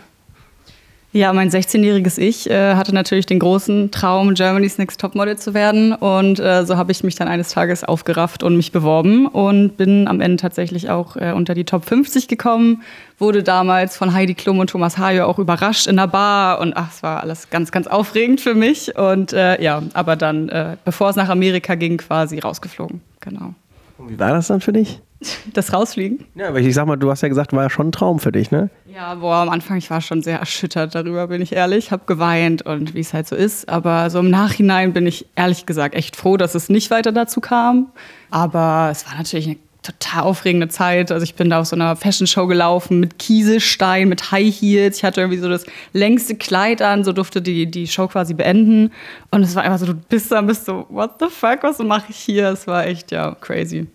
Ja, 1.10 1.32
mein 1.32 1.49
16-jähriges 1.49 2.19
Ich 2.19 2.50
äh, 2.50 2.75
hatte 2.75 2.94
natürlich 2.94 3.25
den 3.25 3.38
großen 3.38 3.90
Traum, 3.90 4.34
Germany's 4.34 4.76
Next 4.76 5.00
Topmodel 5.00 5.38
zu 5.38 5.55
werden. 5.55 5.94
Und 5.94 6.38
äh, 6.38 6.66
so 6.66 6.76
habe 6.76 6.93
ich 6.93 7.02
mich 7.02 7.14
dann 7.14 7.28
eines 7.28 7.49
Tages 7.49 7.82
aufgerafft 7.82 8.43
und 8.43 8.56
mich 8.56 8.72
beworben 8.72 9.26
und 9.26 9.78
bin 9.78 10.06
am 10.06 10.20
Ende 10.20 10.37
tatsächlich 10.37 10.90
auch 10.90 11.16
äh, 11.16 11.32
unter 11.32 11.55
die 11.55 11.64
Top 11.64 11.87
50 11.87 12.28
gekommen. 12.28 12.82
Wurde 13.19 13.43
damals 13.43 13.96
von 13.96 14.12
Heidi 14.12 14.34
Klum 14.34 14.58
und 14.58 14.69
Thomas 14.69 14.99
Hayo 14.99 15.25
auch 15.25 15.38
überrascht 15.38 15.87
in 15.87 15.96
der 15.96 16.08
Bar. 16.08 16.60
Und 16.60 16.76
ach, 16.76 16.93
es 16.93 17.02
war 17.02 17.22
alles 17.22 17.49
ganz, 17.49 17.72
ganz 17.72 17.87
aufregend 17.87 18.43
für 18.43 18.54
mich. 18.54 18.94
Und 18.94 19.32
äh, 19.32 19.62
ja, 19.62 19.82
aber 19.94 20.14
dann, 20.14 20.50
äh, 20.50 20.76
bevor 20.84 21.08
es 21.08 21.16
nach 21.16 21.31
Amerika 21.31 21.75
ging, 21.75 21.96
quasi 21.96 22.38
rausgeflogen. 22.38 23.00
Genau. 23.20 23.54
Und 23.96 24.11
wie 24.11 24.19
war 24.19 24.32
das 24.32 24.49
dann 24.49 24.61
für 24.61 24.75
dich? 24.75 25.00
Das 25.52 25.72
Rausfliegen? 25.72 26.24
Ja, 26.34 26.48
aber 26.48 26.60
ich 26.60 26.74
sag 26.74 26.86
mal, 26.86 26.96
du 26.96 27.10
hast 27.10 27.22
ja 27.22 27.28
gesagt, 27.28 27.52
war 27.52 27.64
ja 27.64 27.70
schon 27.70 27.88
ein 27.88 27.92
Traum 27.92 28.18
für 28.18 28.32
dich, 28.32 28.50
ne? 28.50 28.70
Ja, 28.92 29.14
boah, 29.14 29.36
am 29.36 29.48
Anfang, 29.48 29.76
ich 29.76 29.90
war 29.90 30.00
schon 30.00 30.22
sehr 30.22 30.38
erschüttert 30.38 30.94
darüber, 30.94 31.26
bin 31.28 31.42
ich 31.42 31.52
ehrlich. 31.52 31.90
Hab 31.90 32.06
geweint 32.06 32.62
und 32.62 32.94
wie 32.94 33.00
es 33.00 33.14
halt 33.14 33.26
so 33.26 33.36
ist. 33.36 33.68
Aber 33.68 34.10
so 34.10 34.20
im 34.20 34.30
Nachhinein 34.30 34.92
bin 34.92 35.06
ich 35.06 35.26
ehrlich 35.36 35.66
gesagt 35.66 35.94
echt 35.94 36.16
froh, 36.16 36.36
dass 36.36 36.54
es 36.54 36.68
nicht 36.68 36.90
weiter 36.90 37.12
dazu 37.12 37.40
kam. 37.40 37.88
Aber 38.30 38.88
es 38.90 39.06
war 39.06 39.16
natürlich 39.16 39.46
eine 39.46 39.56
total 39.82 40.24
aufregende 40.24 40.68
Zeit. 40.68 41.10
Also 41.10 41.24
ich 41.24 41.34
bin 41.34 41.50
da 41.50 41.60
auf 41.60 41.66
so 41.66 41.76
einer 41.76 41.96
Fashion 41.96 42.26
Show 42.26 42.46
gelaufen 42.46 43.00
mit 43.00 43.18
Kieselstein, 43.18 44.08
mit 44.08 44.30
High 44.30 44.54
Heels. 44.54 44.98
Ich 44.98 45.04
hatte 45.04 45.20
irgendwie 45.20 45.38
so 45.38 45.48
das 45.48 45.64
längste 45.92 46.34
Kleid 46.34 46.82
an, 46.82 47.04
so 47.04 47.12
durfte 47.12 47.40
die, 47.40 47.70
die 47.70 47.86
Show 47.86 48.08
quasi 48.08 48.34
beenden. 48.34 48.92
Und 49.30 49.42
es 49.42 49.54
war 49.54 49.62
einfach 49.62 49.78
so, 49.78 49.86
du 49.86 49.94
bist 49.94 50.30
da, 50.30 50.40
bist 50.42 50.66
so, 50.66 50.86
what 50.88 51.12
the 51.20 51.26
fuck, 51.30 51.62
was 51.62 51.78
mache 51.78 52.06
ich 52.10 52.16
hier? 52.16 52.48
Es 52.48 52.66
war 52.66 52.86
echt, 52.86 53.10
ja, 53.12 53.34
crazy. 53.40 53.86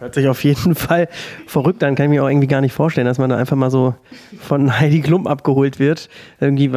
Hört 0.00 0.14
sich 0.14 0.26
auf 0.28 0.42
jeden 0.44 0.74
Fall 0.74 1.08
verrückt 1.46 1.84
an, 1.84 1.94
kann 1.94 2.06
ich 2.06 2.10
mir 2.10 2.24
auch 2.24 2.28
irgendwie 2.28 2.46
gar 2.46 2.62
nicht 2.62 2.72
vorstellen, 2.72 3.06
dass 3.06 3.18
man 3.18 3.28
da 3.28 3.36
einfach 3.36 3.56
mal 3.56 3.70
so 3.70 3.94
von 4.40 4.80
Heidi 4.80 5.02
Klum 5.02 5.26
abgeholt 5.26 5.78
wird. 5.78 6.08
Irgendwie, 6.40 6.70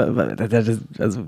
also, 0.99 1.23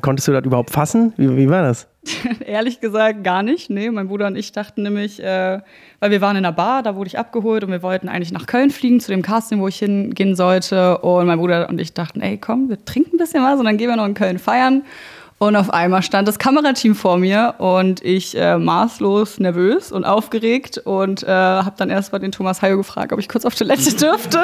konntest 0.00 0.28
du 0.28 0.32
das 0.32 0.44
überhaupt 0.44 0.70
fassen? 0.70 1.12
Wie, 1.16 1.36
wie 1.36 1.50
war 1.50 1.62
das? 1.62 1.88
Ehrlich 2.46 2.80
gesagt 2.80 3.24
gar 3.24 3.42
nicht. 3.42 3.68
Nee, 3.68 3.90
mein 3.90 4.06
Bruder 4.06 4.28
und 4.28 4.36
ich 4.36 4.52
dachten 4.52 4.84
nämlich, 4.84 5.20
äh, 5.22 5.60
weil 5.98 6.10
wir 6.12 6.20
waren 6.20 6.36
in 6.36 6.44
einer 6.44 6.52
Bar, 6.52 6.82
da 6.84 6.94
wurde 6.94 7.08
ich 7.08 7.18
abgeholt 7.18 7.64
und 7.64 7.72
wir 7.72 7.82
wollten 7.82 8.08
eigentlich 8.08 8.32
nach 8.32 8.46
Köln 8.46 8.70
fliegen 8.70 9.00
zu 9.00 9.10
dem 9.10 9.22
Casting, 9.22 9.60
wo 9.60 9.68
ich 9.68 9.80
hingehen 9.80 10.36
sollte. 10.36 10.98
Und 10.98 11.26
mein 11.26 11.38
Bruder 11.38 11.68
und 11.68 11.80
ich 11.80 11.92
dachten, 11.92 12.20
ey, 12.20 12.38
komm, 12.38 12.68
wir 12.68 12.82
trinken 12.84 13.16
ein 13.16 13.18
bisschen 13.18 13.42
was 13.42 13.58
und 13.58 13.64
dann 13.64 13.76
gehen 13.76 13.88
wir 13.88 13.96
noch 13.96 14.06
in 14.06 14.14
Köln 14.14 14.38
feiern. 14.38 14.82
Und 15.42 15.56
auf 15.56 15.70
einmal 15.70 16.02
stand 16.02 16.28
das 16.28 16.38
Kamerateam 16.38 16.94
vor 16.94 17.16
mir 17.16 17.54
und 17.56 18.04
ich 18.04 18.36
äh, 18.36 18.58
maßlos 18.58 19.38
nervös 19.38 19.90
und 19.90 20.04
aufgeregt 20.04 20.76
und 20.84 21.22
äh, 21.22 21.28
habe 21.28 21.72
dann 21.78 21.88
erst 21.88 22.12
mal 22.12 22.18
den 22.18 22.30
Thomas 22.30 22.60
Hayo 22.60 22.76
gefragt, 22.76 23.10
ob 23.14 23.18
ich 23.18 23.26
kurz 23.26 23.46
auf 23.46 23.54
Toilette 23.54 23.94
dürfte. 23.96 24.42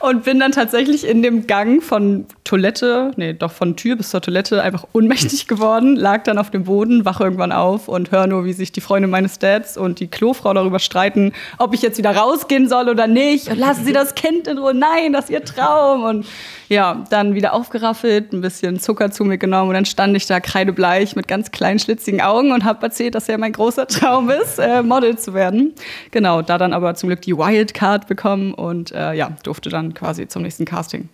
Und 0.00 0.24
bin 0.24 0.40
dann 0.40 0.52
tatsächlich 0.52 1.06
in 1.06 1.22
dem 1.22 1.46
Gang 1.46 1.82
von 1.82 2.24
Toilette, 2.44 3.10
nee, 3.16 3.34
doch 3.34 3.52
von 3.52 3.76
Tür 3.76 3.96
bis 3.96 4.08
zur 4.08 4.22
Toilette 4.22 4.62
einfach 4.62 4.86
ohnmächtig 4.94 5.46
geworden, 5.46 5.94
lag 5.94 6.22
dann 6.22 6.38
auf 6.38 6.50
dem 6.50 6.64
Boden, 6.64 7.04
wach 7.04 7.20
irgendwann 7.20 7.52
auf 7.52 7.88
und 7.88 8.10
höre 8.10 8.26
nur, 8.26 8.46
wie 8.46 8.54
sich 8.54 8.72
die 8.72 8.80
Freunde 8.80 9.08
meines 9.08 9.38
Dads 9.38 9.76
und 9.76 10.00
die 10.00 10.08
Klofrau 10.08 10.54
darüber 10.54 10.78
streiten, 10.78 11.34
ob 11.58 11.74
ich 11.74 11.82
jetzt 11.82 11.98
wieder 11.98 12.16
rausgehen 12.16 12.66
soll 12.66 12.88
oder 12.88 13.06
nicht. 13.06 13.50
Und 13.50 13.58
lassen 13.58 13.84
Sie 13.84 13.92
das 13.92 14.14
Kind 14.14 14.48
in 14.48 14.56
Ruhe. 14.56 14.72
Nein, 14.72 15.12
das 15.12 15.26
ist 15.26 15.32
Ihr 15.32 15.44
Traum. 15.44 16.04
Und 16.04 16.26
ja, 16.68 17.04
dann 17.10 17.34
wieder 17.34 17.52
aufgeraffelt, 17.52 18.32
ein 18.32 18.40
bisschen 18.40 18.78
Zucker 18.78 19.10
zu 19.10 19.24
mir 19.24 19.38
genommen 19.38 19.68
und 19.68 19.74
dann 19.74 19.84
stand 19.84 20.16
ich 20.16 20.26
da 20.26 20.40
kreidebleich 20.40 21.16
mit 21.16 21.28
ganz 21.28 21.50
kleinen 21.50 21.78
schlitzigen 21.78 22.20
Augen 22.20 22.52
und 22.52 22.64
habe 22.64 22.82
erzählt, 22.82 23.14
dass 23.14 23.26
ja 23.26 23.38
mein 23.38 23.52
großer 23.52 23.86
Traum 23.86 24.30
ist, 24.30 24.58
äh, 24.58 24.82
Model 24.82 25.18
zu 25.18 25.34
werden. 25.34 25.74
Genau, 26.10 26.42
da 26.42 26.58
dann 26.58 26.72
aber 26.72 26.94
zum 26.94 27.08
Glück 27.08 27.22
die 27.22 27.36
Wildcard 27.36 28.06
bekommen 28.06 28.54
und 28.54 28.92
äh, 28.92 29.14
ja, 29.14 29.36
durfte 29.42 29.70
dann 29.70 29.94
quasi 29.94 30.28
zum 30.28 30.42
nächsten 30.42 30.64
Casting. 30.64 31.08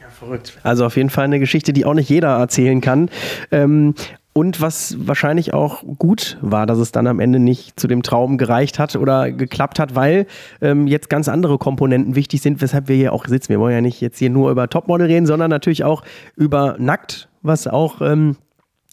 Ja, 0.00 0.08
verrückt. 0.08 0.58
Also 0.62 0.84
auf 0.86 0.96
jeden 0.96 1.10
Fall 1.10 1.24
eine 1.24 1.40
Geschichte, 1.40 1.72
die 1.72 1.84
auch 1.84 1.94
nicht 1.94 2.08
jeder 2.08 2.36
erzählen 2.38 2.80
kann. 2.80 3.10
Ähm, 3.50 3.94
und 4.34 4.60
was 4.60 4.96
wahrscheinlich 4.98 5.54
auch 5.54 5.84
gut 5.98 6.38
war, 6.42 6.66
dass 6.66 6.78
es 6.78 6.92
dann 6.92 7.06
am 7.06 7.20
Ende 7.20 7.38
nicht 7.38 7.78
zu 7.78 7.86
dem 7.86 8.02
Traum 8.02 8.36
gereicht 8.36 8.80
hat 8.80 8.96
oder 8.96 9.30
geklappt 9.30 9.78
hat, 9.78 9.94
weil 9.94 10.26
ähm, 10.60 10.88
jetzt 10.88 11.08
ganz 11.08 11.28
andere 11.28 11.56
Komponenten 11.56 12.16
wichtig 12.16 12.42
sind, 12.42 12.60
weshalb 12.60 12.88
wir 12.88 12.96
hier 12.96 13.12
auch 13.12 13.26
sitzen. 13.26 13.50
Wir 13.50 13.60
wollen 13.60 13.74
ja 13.74 13.80
nicht 13.80 14.00
jetzt 14.00 14.18
hier 14.18 14.30
nur 14.30 14.50
über 14.50 14.68
Topmodel 14.68 15.06
reden, 15.06 15.26
sondern 15.26 15.50
natürlich 15.50 15.84
auch 15.84 16.02
über 16.36 16.74
Nackt, 16.78 17.28
was 17.42 17.68
auch 17.68 18.00
ähm, 18.00 18.36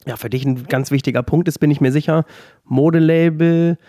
ja, 0.06 0.16
für 0.16 0.30
dich 0.30 0.46
ein 0.46 0.68
ganz 0.68 0.92
wichtiger 0.92 1.24
Punkt 1.24 1.48
ist, 1.48 1.60
bin 1.60 1.72
ich 1.72 1.82
mir 1.82 1.92
sicher, 1.92 2.26
Modelabel, 2.64 3.80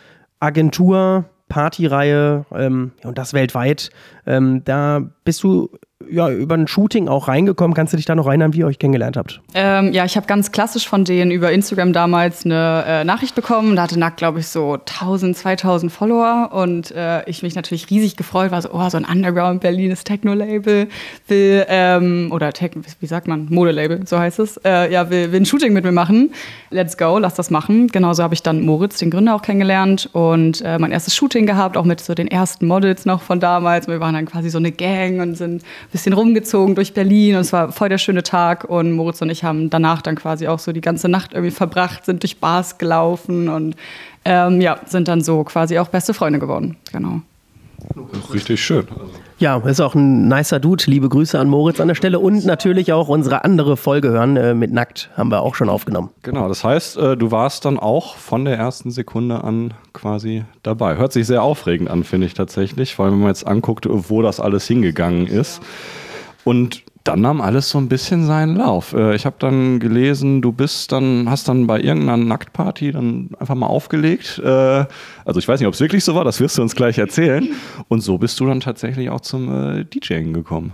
Agentur, 0.40 1.26
Partyreihe 1.50 2.46
ähm, 2.54 2.92
und 3.04 3.18
das 3.18 3.34
weltweit. 3.34 3.90
Ähm, 4.26 4.62
da 4.64 5.02
bist 5.24 5.42
du 5.42 5.68
ja, 6.10 6.30
über 6.30 6.54
ein 6.54 6.66
Shooting 6.66 7.08
auch 7.08 7.28
reingekommen. 7.28 7.74
Kannst 7.74 7.92
du 7.92 7.96
dich 7.96 8.06
da 8.06 8.14
noch 8.14 8.26
erinnern, 8.26 8.52
wie 8.54 8.58
ihr 8.58 8.66
euch 8.66 8.78
kennengelernt 8.78 9.16
habt? 9.16 9.40
Ähm, 9.54 9.92
ja, 9.92 10.04
ich 10.04 10.16
habe 10.16 10.26
ganz 10.26 10.52
klassisch 10.52 10.88
von 10.88 11.04
denen 11.04 11.30
über 11.30 11.52
Instagram 11.52 11.92
damals 11.92 12.44
eine 12.44 12.84
äh, 12.86 13.04
Nachricht 13.04 13.34
bekommen. 13.34 13.76
Da 13.76 13.82
hatte 13.82 13.98
Nackt, 13.98 14.16
glaube 14.16 14.40
ich, 14.40 14.48
so 14.48 14.74
1000, 14.74 15.36
2000 15.36 15.92
Follower 15.92 16.50
und 16.52 16.90
äh, 16.92 17.28
ich 17.28 17.42
mich 17.42 17.54
natürlich 17.54 17.90
riesig 17.90 18.16
gefreut, 18.16 18.50
war 18.50 18.62
so, 18.62 18.70
oh, 18.72 18.88
so 18.88 18.96
ein 18.96 19.04
Underground 19.04 19.60
Berlines 19.60 20.04
Techno-Label 20.04 20.88
will, 21.28 21.66
ähm, 21.68 22.28
oder 22.30 22.52
Tech, 22.52 22.72
wie 23.00 23.06
sagt 23.06 23.28
man, 23.28 23.46
Modelabel, 23.50 24.06
so 24.06 24.18
heißt 24.18 24.38
es, 24.38 24.56
äh, 24.64 24.92
ja, 24.92 25.10
will, 25.10 25.32
will 25.32 25.40
ein 25.40 25.46
Shooting 25.46 25.72
mit 25.72 25.84
mir 25.84 25.92
machen. 25.92 26.32
Let's 26.70 26.96
go, 26.96 27.18
lass 27.18 27.34
das 27.34 27.50
machen. 27.50 27.88
Genauso 27.88 28.22
habe 28.22 28.34
ich 28.34 28.42
dann 28.42 28.62
Moritz, 28.62 28.98
den 28.98 29.10
Gründer, 29.10 29.34
auch 29.34 29.42
kennengelernt 29.42 30.08
und 30.12 30.62
äh, 30.62 30.78
mein 30.78 30.92
erstes 30.92 31.14
Shooting 31.14 31.46
gehabt, 31.46 31.76
auch 31.76 31.84
mit 31.84 32.00
so 32.00 32.14
den 32.14 32.28
ersten 32.28 32.66
Models 32.66 33.04
noch 33.04 33.22
von 33.22 33.40
damals. 33.40 33.88
Wir 33.88 34.00
waren 34.00 34.14
dann 34.14 34.26
quasi 34.26 34.50
so 34.50 34.58
eine 34.58 34.72
Gang 34.72 35.20
und 35.20 35.36
sind 35.36 35.62
bisschen 35.92 36.14
rumgezogen 36.14 36.74
durch 36.74 36.94
Berlin 36.94 37.36
und 37.36 37.42
es 37.42 37.52
war 37.52 37.70
voll 37.70 37.88
der 37.88 37.98
schöne 37.98 38.22
Tag 38.22 38.64
und 38.64 38.92
Moritz 38.92 39.22
und 39.22 39.30
ich 39.30 39.44
haben 39.44 39.70
danach 39.70 40.02
dann 40.02 40.16
quasi 40.16 40.48
auch 40.48 40.58
so 40.58 40.72
die 40.72 40.80
ganze 40.80 41.08
Nacht 41.08 41.34
irgendwie 41.34 41.50
verbracht, 41.50 42.06
sind 42.06 42.22
durch 42.22 42.38
Bars 42.38 42.78
gelaufen 42.78 43.48
und 43.48 43.76
ähm, 44.24 44.60
ja, 44.60 44.80
sind 44.86 45.08
dann 45.08 45.20
so 45.20 45.44
quasi 45.44 45.78
auch 45.78 45.88
beste 45.88 46.14
Freunde 46.14 46.38
geworden. 46.38 46.76
Genau. 46.92 47.20
Richtig 48.32 48.62
schön. 48.62 48.86
Ja, 49.38 49.56
ist 49.58 49.80
auch 49.80 49.94
ein 49.94 50.28
nicer 50.28 50.60
Dude. 50.60 50.84
Liebe 50.86 51.08
Grüße 51.08 51.38
an 51.38 51.48
Moritz 51.48 51.80
an 51.80 51.88
der 51.88 51.94
Stelle 51.94 52.18
und 52.18 52.44
natürlich 52.44 52.92
auch 52.92 53.08
unsere 53.08 53.44
andere 53.44 53.76
Folge 53.76 54.10
hören 54.10 54.36
äh, 54.36 54.54
mit 54.54 54.72
Nackt 54.72 55.10
haben 55.16 55.30
wir 55.30 55.40
auch 55.40 55.54
schon 55.54 55.68
aufgenommen. 55.68 56.10
Genau, 56.22 56.48
das 56.48 56.62
heißt, 56.62 56.96
äh, 56.96 57.16
du 57.16 57.30
warst 57.30 57.64
dann 57.64 57.78
auch 57.78 58.16
von 58.16 58.44
der 58.44 58.56
ersten 58.56 58.90
Sekunde 58.90 59.42
an 59.42 59.74
quasi 59.92 60.44
dabei. 60.62 60.96
Hört 60.96 61.12
sich 61.12 61.26
sehr 61.26 61.42
aufregend 61.42 61.90
an, 61.90 62.04
finde 62.04 62.26
ich 62.26 62.34
tatsächlich, 62.34 62.94
vor 62.94 63.06
allem 63.06 63.14
wenn 63.14 63.20
man 63.20 63.28
jetzt 63.28 63.46
anguckt, 63.46 63.86
wo 63.88 64.22
das 64.22 64.40
alles 64.40 64.66
hingegangen 64.66 65.26
ist. 65.26 65.60
Und 66.44 66.82
dann 67.04 67.20
nahm 67.20 67.40
alles 67.40 67.70
so 67.70 67.78
ein 67.78 67.88
bisschen 67.88 68.26
seinen 68.26 68.56
Lauf. 68.56 68.92
Äh, 68.92 69.14
ich 69.14 69.26
habe 69.26 69.36
dann 69.38 69.80
gelesen, 69.80 70.42
du 70.42 70.52
bist 70.52 70.92
dann, 70.92 71.28
hast 71.28 71.48
dann 71.48 71.66
bei 71.66 71.80
irgendeiner 71.80 72.16
Nacktparty 72.16 72.92
dann 72.92 73.30
einfach 73.38 73.54
mal 73.54 73.66
aufgelegt. 73.66 74.40
Äh, 74.44 74.48
also 75.24 75.38
ich 75.38 75.48
weiß 75.48 75.60
nicht, 75.60 75.66
ob 75.66 75.74
es 75.74 75.80
wirklich 75.80 76.04
so 76.04 76.14
war, 76.14 76.24
das 76.24 76.40
wirst 76.40 76.58
du 76.58 76.62
uns 76.62 76.74
gleich 76.74 76.98
erzählen. 76.98 77.48
Und 77.88 78.00
so 78.02 78.18
bist 78.18 78.38
du 78.40 78.46
dann 78.46 78.60
tatsächlich 78.60 79.10
auch 79.10 79.20
zum 79.20 79.80
äh, 79.80 79.84
DJing 79.84 80.32
gekommen. 80.32 80.72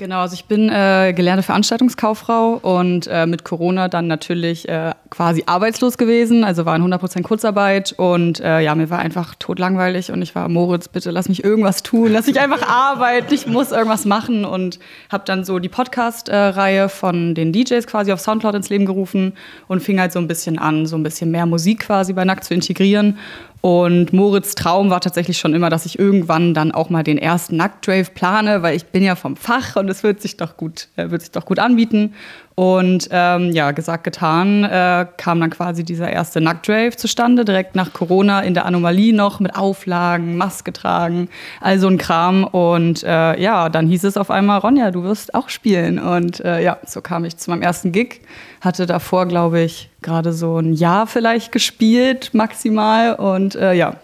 Genau, 0.00 0.20
also 0.20 0.32
ich 0.32 0.46
bin 0.46 0.70
äh, 0.70 1.12
gelernte 1.14 1.42
Veranstaltungskauffrau 1.42 2.54
und 2.54 3.06
äh, 3.06 3.26
mit 3.26 3.44
Corona 3.44 3.88
dann 3.88 4.06
natürlich 4.06 4.66
äh, 4.66 4.92
quasi 5.10 5.42
arbeitslos 5.44 5.98
gewesen, 5.98 6.42
also 6.42 6.64
war 6.64 6.74
in 6.74 6.82
100% 6.82 7.20
Kurzarbeit 7.20 7.92
und 7.92 8.40
äh, 8.40 8.60
ja, 8.60 8.74
mir 8.74 8.88
war 8.88 9.00
einfach 9.00 9.34
totlangweilig 9.34 10.10
und 10.10 10.22
ich 10.22 10.34
war, 10.34 10.48
Moritz, 10.48 10.88
bitte 10.88 11.10
lass 11.10 11.28
mich 11.28 11.44
irgendwas 11.44 11.82
tun, 11.82 12.12
lass 12.12 12.26
mich 12.26 12.40
einfach 12.40 12.62
arbeiten, 12.66 13.34
ich 13.34 13.46
muss 13.46 13.72
irgendwas 13.72 14.06
machen. 14.06 14.46
Und 14.46 14.78
habe 15.10 15.24
dann 15.26 15.44
so 15.44 15.58
die 15.58 15.68
Podcast-Reihe 15.68 16.88
von 16.88 17.34
den 17.34 17.52
DJs 17.52 17.86
quasi 17.86 18.10
auf 18.10 18.20
Soundcloud 18.20 18.54
ins 18.54 18.70
Leben 18.70 18.86
gerufen 18.86 19.34
und 19.68 19.82
fing 19.82 20.00
halt 20.00 20.12
so 20.12 20.18
ein 20.18 20.28
bisschen 20.28 20.58
an, 20.58 20.86
so 20.86 20.96
ein 20.96 21.02
bisschen 21.02 21.30
mehr 21.30 21.44
Musik 21.44 21.80
quasi 21.80 22.14
bei 22.14 22.24
Nackt 22.24 22.44
zu 22.44 22.54
integrieren 22.54 23.18
und 23.62 24.14
Moritz 24.14 24.54
Traum 24.54 24.88
war 24.88 25.02
tatsächlich 25.02 25.36
schon 25.38 25.52
immer, 25.52 25.68
dass 25.68 25.84
ich 25.84 25.98
irgendwann 25.98 26.54
dann 26.54 26.72
auch 26.72 26.88
mal 26.88 27.02
den 27.02 27.18
ersten 27.18 27.56
Nacktdrave 27.56 28.10
plane, 28.14 28.62
weil 28.62 28.74
ich 28.74 28.86
bin 28.86 29.02
ja 29.02 29.16
vom 29.16 29.36
Fach 29.36 29.76
und 29.76 29.88
es 29.90 30.02
wird 30.02 30.22
sich 30.22 30.38
doch 30.38 30.56
gut, 30.56 30.88
äh, 30.96 31.10
wird 31.10 31.20
sich 31.20 31.30
doch 31.30 31.44
gut 31.44 31.58
anbieten. 31.58 32.14
Und 32.54 33.08
ähm, 33.10 33.52
ja, 33.52 33.70
gesagt, 33.72 34.04
getan, 34.04 34.64
äh, 34.64 35.06
kam 35.16 35.40
dann 35.40 35.50
quasi 35.50 35.84
dieser 35.84 36.10
erste 36.10 36.40
Nacktdrave 36.40 36.96
zustande, 36.96 37.44
direkt 37.44 37.74
nach 37.74 37.92
Corona 37.92 38.40
in 38.40 38.54
der 38.54 38.66
Anomalie 38.66 39.14
noch 39.14 39.40
mit 39.40 39.56
Auflagen, 39.56 40.36
Maske 40.36 40.72
tragen, 40.72 41.28
all 41.60 41.78
so 41.78 41.88
ein 41.88 41.98
Kram. 41.98 42.44
Und 42.44 43.02
äh, 43.02 43.38
ja, 43.40 43.68
dann 43.68 43.86
hieß 43.86 44.04
es 44.04 44.16
auf 44.16 44.30
einmal, 44.30 44.58
Ronja, 44.58 44.90
du 44.90 45.02
wirst 45.02 45.34
auch 45.34 45.48
spielen. 45.50 45.98
Und 45.98 46.40
äh, 46.40 46.62
ja, 46.62 46.78
so 46.86 47.00
kam 47.02 47.24
ich 47.24 47.36
zu 47.36 47.50
meinem 47.50 47.62
ersten 47.62 47.92
Gig. 47.92 48.22
Hatte 48.60 48.86
davor, 48.86 49.26
glaube 49.26 49.60
ich, 49.60 49.88
gerade 50.02 50.32
so 50.32 50.58
ein 50.58 50.74
Jahr 50.74 51.06
vielleicht 51.06 51.52
gespielt, 51.52 52.30
maximal. 52.34 53.14
Und 53.14 53.54
äh, 53.54 53.72
ja, 53.72 53.96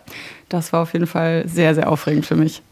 das 0.48 0.72
war 0.72 0.82
auf 0.82 0.92
jeden 0.92 1.06
Fall 1.06 1.44
sehr, 1.46 1.74
sehr 1.74 1.90
aufregend 1.90 2.26
für 2.26 2.36
mich. 2.36 2.62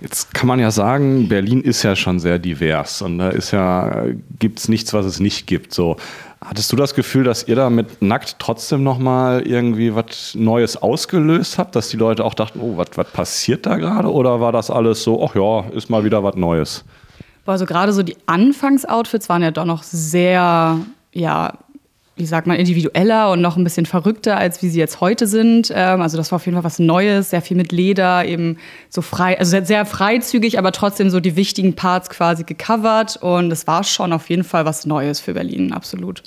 Jetzt 0.00 0.32
kann 0.32 0.48
man 0.48 0.58
ja 0.58 0.70
sagen, 0.70 1.28
Berlin 1.28 1.60
ist 1.60 1.82
ja 1.82 1.94
schon 1.94 2.20
sehr 2.20 2.38
divers 2.38 3.02
und 3.02 3.18
da 3.18 3.28
ist 3.28 3.50
ja, 3.50 4.06
gibt 4.38 4.58
es 4.58 4.68
nichts, 4.68 4.94
was 4.94 5.04
es 5.04 5.20
nicht 5.20 5.46
gibt. 5.46 5.74
So. 5.74 5.96
Hattest 6.42 6.72
du 6.72 6.76
das 6.76 6.94
Gefühl, 6.94 7.24
dass 7.24 7.46
ihr 7.46 7.54
da 7.54 7.68
mit 7.68 8.00
Nackt 8.00 8.36
trotzdem 8.38 8.82
nochmal 8.82 9.42
irgendwie 9.42 9.94
was 9.94 10.34
Neues 10.34 10.78
ausgelöst 10.78 11.58
habt, 11.58 11.76
dass 11.76 11.90
die 11.90 11.98
Leute 11.98 12.24
auch 12.24 12.32
dachten, 12.32 12.60
oh, 12.60 12.78
was 12.78 12.88
passiert 13.12 13.66
da 13.66 13.76
gerade? 13.76 14.10
Oder 14.10 14.40
war 14.40 14.52
das 14.52 14.70
alles 14.70 15.02
so, 15.02 15.22
ach 15.22 15.34
ja, 15.34 15.70
ist 15.76 15.90
mal 15.90 16.02
wieder 16.02 16.24
was 16.24 16.34
Neues? 16.34 16.82
Also 17.46 17.66
gerade 17.66 17.92
so 17.92 18.02
die 18.02 18.16
Anfangsoutfits 18.26 19.28
waren 19.28 19.42
ja 19.42 19.50
doch 19.50 19.64
noch 19.64 19.82
sehr, 19.82 20.78
ja, 21.12 21.58
wie 22.16 22.26
sagt 22.26 22.46
man, 22.46 22.56
individueller 22.56 23.32
und 23.32 23.40
noch 23.40 23.56
ein 23.56 23.64
bisschen 23.64 23.86
verrückter, 23.86 24.36
als 24.36 24.62
wie 24.62 24.68
sie 24.68 24.78
jetzt 24.78 25.00
heute 25.00 25.26
sind. 25.26 25.72
Ähm, 25.74 26.02
also 26.02 26.16
das 26.16 26.30
war 26.30 26.36
auf 26.36 26.44
jeden 26.44 26.56
Fall 26.56 26.64
was 26.64 26.78
Neues, 26.78 27.30
sehr 27.30 27.42
viel 27.42 27.56
mit 27.56 27.72
Leder, 27.72 28.24
eben 28.26 28.58
so 28.88 29.02
frei, 29.02 29.38
also 29.38 29.50
sehr, 29.50 29.64
sehr 29.64 29.86
freizügig, 29.86 30.58
aber 30.58 30.70
trotzdem 30.70 31.10
so 31.10 31.18
die 31.18 31.34
wichtigen 31.34 31.74
Parts 31.74 32.10
quasi 32.10 32.44
gecovert. 32.44 33.16
Und 33.16 33.50
es 33.50 33.66
war 33.66 33.84
schon 33.84 34.12
auf 34.12 34.28
jeden 34.28 34.44
Fall 34.44 34.64
was 34.64 34.86
Neues 34.86 35.18
für 35.18 35.34
Berlin, 35.34 35.72
absolut. 35.72 36.22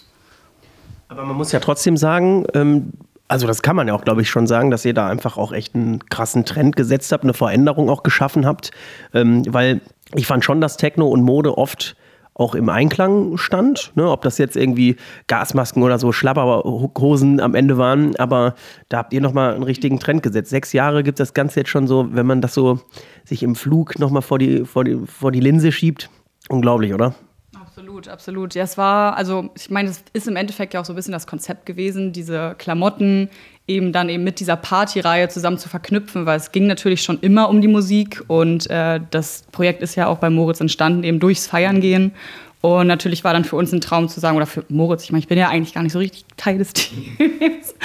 Aber 1.07 1.23
man 1.23 1.37
muss 1.37 1.51
ja 1.51 1.59
trotzdem 1.59 1.95
sagen, 1.95 2.45
ähm 2.53 2.91
also 3.29 3.47
das 3.47 3.63
kann 3.63 3.75
man 3.75 3.87
ja 3.87 3.95
auch, 3.95 4.03
glaube 4.03 4.21
ich, 4.21 4.29
schon 4.29 4.45
sagen, 4.45 4.69
dass 4.69 4.85
ihr 4.85 4.93
da 4.93 5.07
einfach 5.07 5.37
auch 5.37 5.53
echt 5.53 5.73
einen 5.73 6.05
krassen 6.07 6.45
Trend 6.45 6.75
gesetzt 6.75 7.11
habt, 7.11 7.23
eine 7.23 7.33
Veränderung 7.33 7.89
auch 7.89 8.03
geschaffen 8.03 8.45
habt, 8.45 8.69
ähm, 9.13 9.43
weil 9.51 9.81
ich 10.15 10.27
fand 10.27 10.43
schon, 10.45 10.61
dass 10.61 10.77
Techno 10.77 11.07
und 11.07 11.21
Mode 11.21 11.57
oft 11.57 11.95
auch 12.35 12.55
im 12.55 12.69
Einklang 12.69 13.37
stand. 13.37 13.91
Ne? 13.95 14.09
Ob 14.09 14.21
das 14.23 14.37
jetzt 14.37 14.57
irgendwie 14.57 14.95
Gasmasken 15.27 15.83
oder 15.83 15.99
so 15.99 16.11
Schlabberhosen 16.11 17.39
am 17.39 17.55
Ende 17.55 17.77
waren, 17.77 18.15
aber 18.15 18.55
da 18.89 18.97
habt 18.97 19.13
ihr 19.13 19.21
nochmal 19.21 19.53
einen 19.53 19.63
richtigen 19.63 19.99
Trend 19.99 20.23
gesetzt. 20.23 20.49
Sechs 20.49 20.73
Jahre 20.73 21.03
gibt 21.03 21.19
das 21.19 21.33
Ganze 21.33 21.59
jetzt 21.59 21.69
schon 21.69 21.87
so, 21.87 22.07
wenn 22.13 22.25
man 22.25 22.41
das 22.41 22.53
so 22.53 22.79
sich 23.23 23.43
im 23.43 23.55
Flug 23.55 23.99
nochmal 23.99 24.23
vor 24.23 24.39
die, 24.39 24.65
vor, 24.65 24.83
die, 24.83 24.99
vor 25.05 25.31
die 25.31 25.41
Linse 25.41 25.71
schiebt. 25.71 26.09
Unglaublich, 26.49 26.93
oder? 26.93 27.13
Absolut, 27.55 28.07
absolut. 28.07 28.55
Ja, 28.55 28.63
es 28.63 28.77
war, 28.77 29.15
also 29.15 29.49
ich 29.55 29.69
meine, 29.69 29.89
es 29.89 30.03
ist 30.13 30.27
im 30.27 30.35
Endeffekt 30.35 30.73
ja 30.73 30.81
auch 30.81 30.85
so 30.85 30.93
ein 30.93 30.95
bisschen 30.95 31.13
das 31.13 31.27
Konzept 31.27 31.65
gewesen, 31.65 32.11
diese 32.13 32.55
Klamotten 32.57 33.29
eben 33.67 33.93
dann 33.93 34.09
eben 34.09 34.23
mit 34.23 34.39
dieser 34.39 34.55
Partyreihe 34.55 35.29
zusammen 35.29 35.57
zu 35.57 35.69
verknüpfen, 35.69 36.25
weil 36.25 36.37
es 36.37 36.51
ging 36.51 36.67
natürlich 36.67 37.01
schon 37.01 37.19
immer 37.19 37.49
um 37.49 37.61
die 37.61 37.67
Musik 37.67 38.23
und 38.27 38.69
äh, 38.69 38.99
das 39.11 39.43
Projekt 39.51 39.81
ist 39.81 39.95
ja 39.95 40.07
auch 40.07 40.17
bei 40.17 40.29
Moritz 40.29 40.59
entstanden, 40.59 41.03
eben 41.03 41.19
durchs 41.19 41.47
Feiern 41.47 41.79
gehen. 41.79 42.11
Und 42.59 42.87
natürlich 42.87 43.25
war 43.25 43.33
dann 43.33 43.43
für 43.43 43.57
uns 43.57 43.73
ein 43.73 43.81
Traum 43.81 44.07
zu 44.07 44.21
sagen, 44.21 44.37
oder 44.37 44.45
für 44.45 44.63
Moritz, 44.69 45.03
ich 45.03 45.11
meine, 45.11 45.19
ich 45.19 45.27
bin 45.27 45.37
ja 45.37 45.49
eigentlich 45.49 45.73
gar 45.73 45.83
nicht 45.83 45.91
so 45.91 45.99
richtig 45.99 46.23
Teil 46.37 46.57
des 46.57 46.71
Teams, 46.73 47.75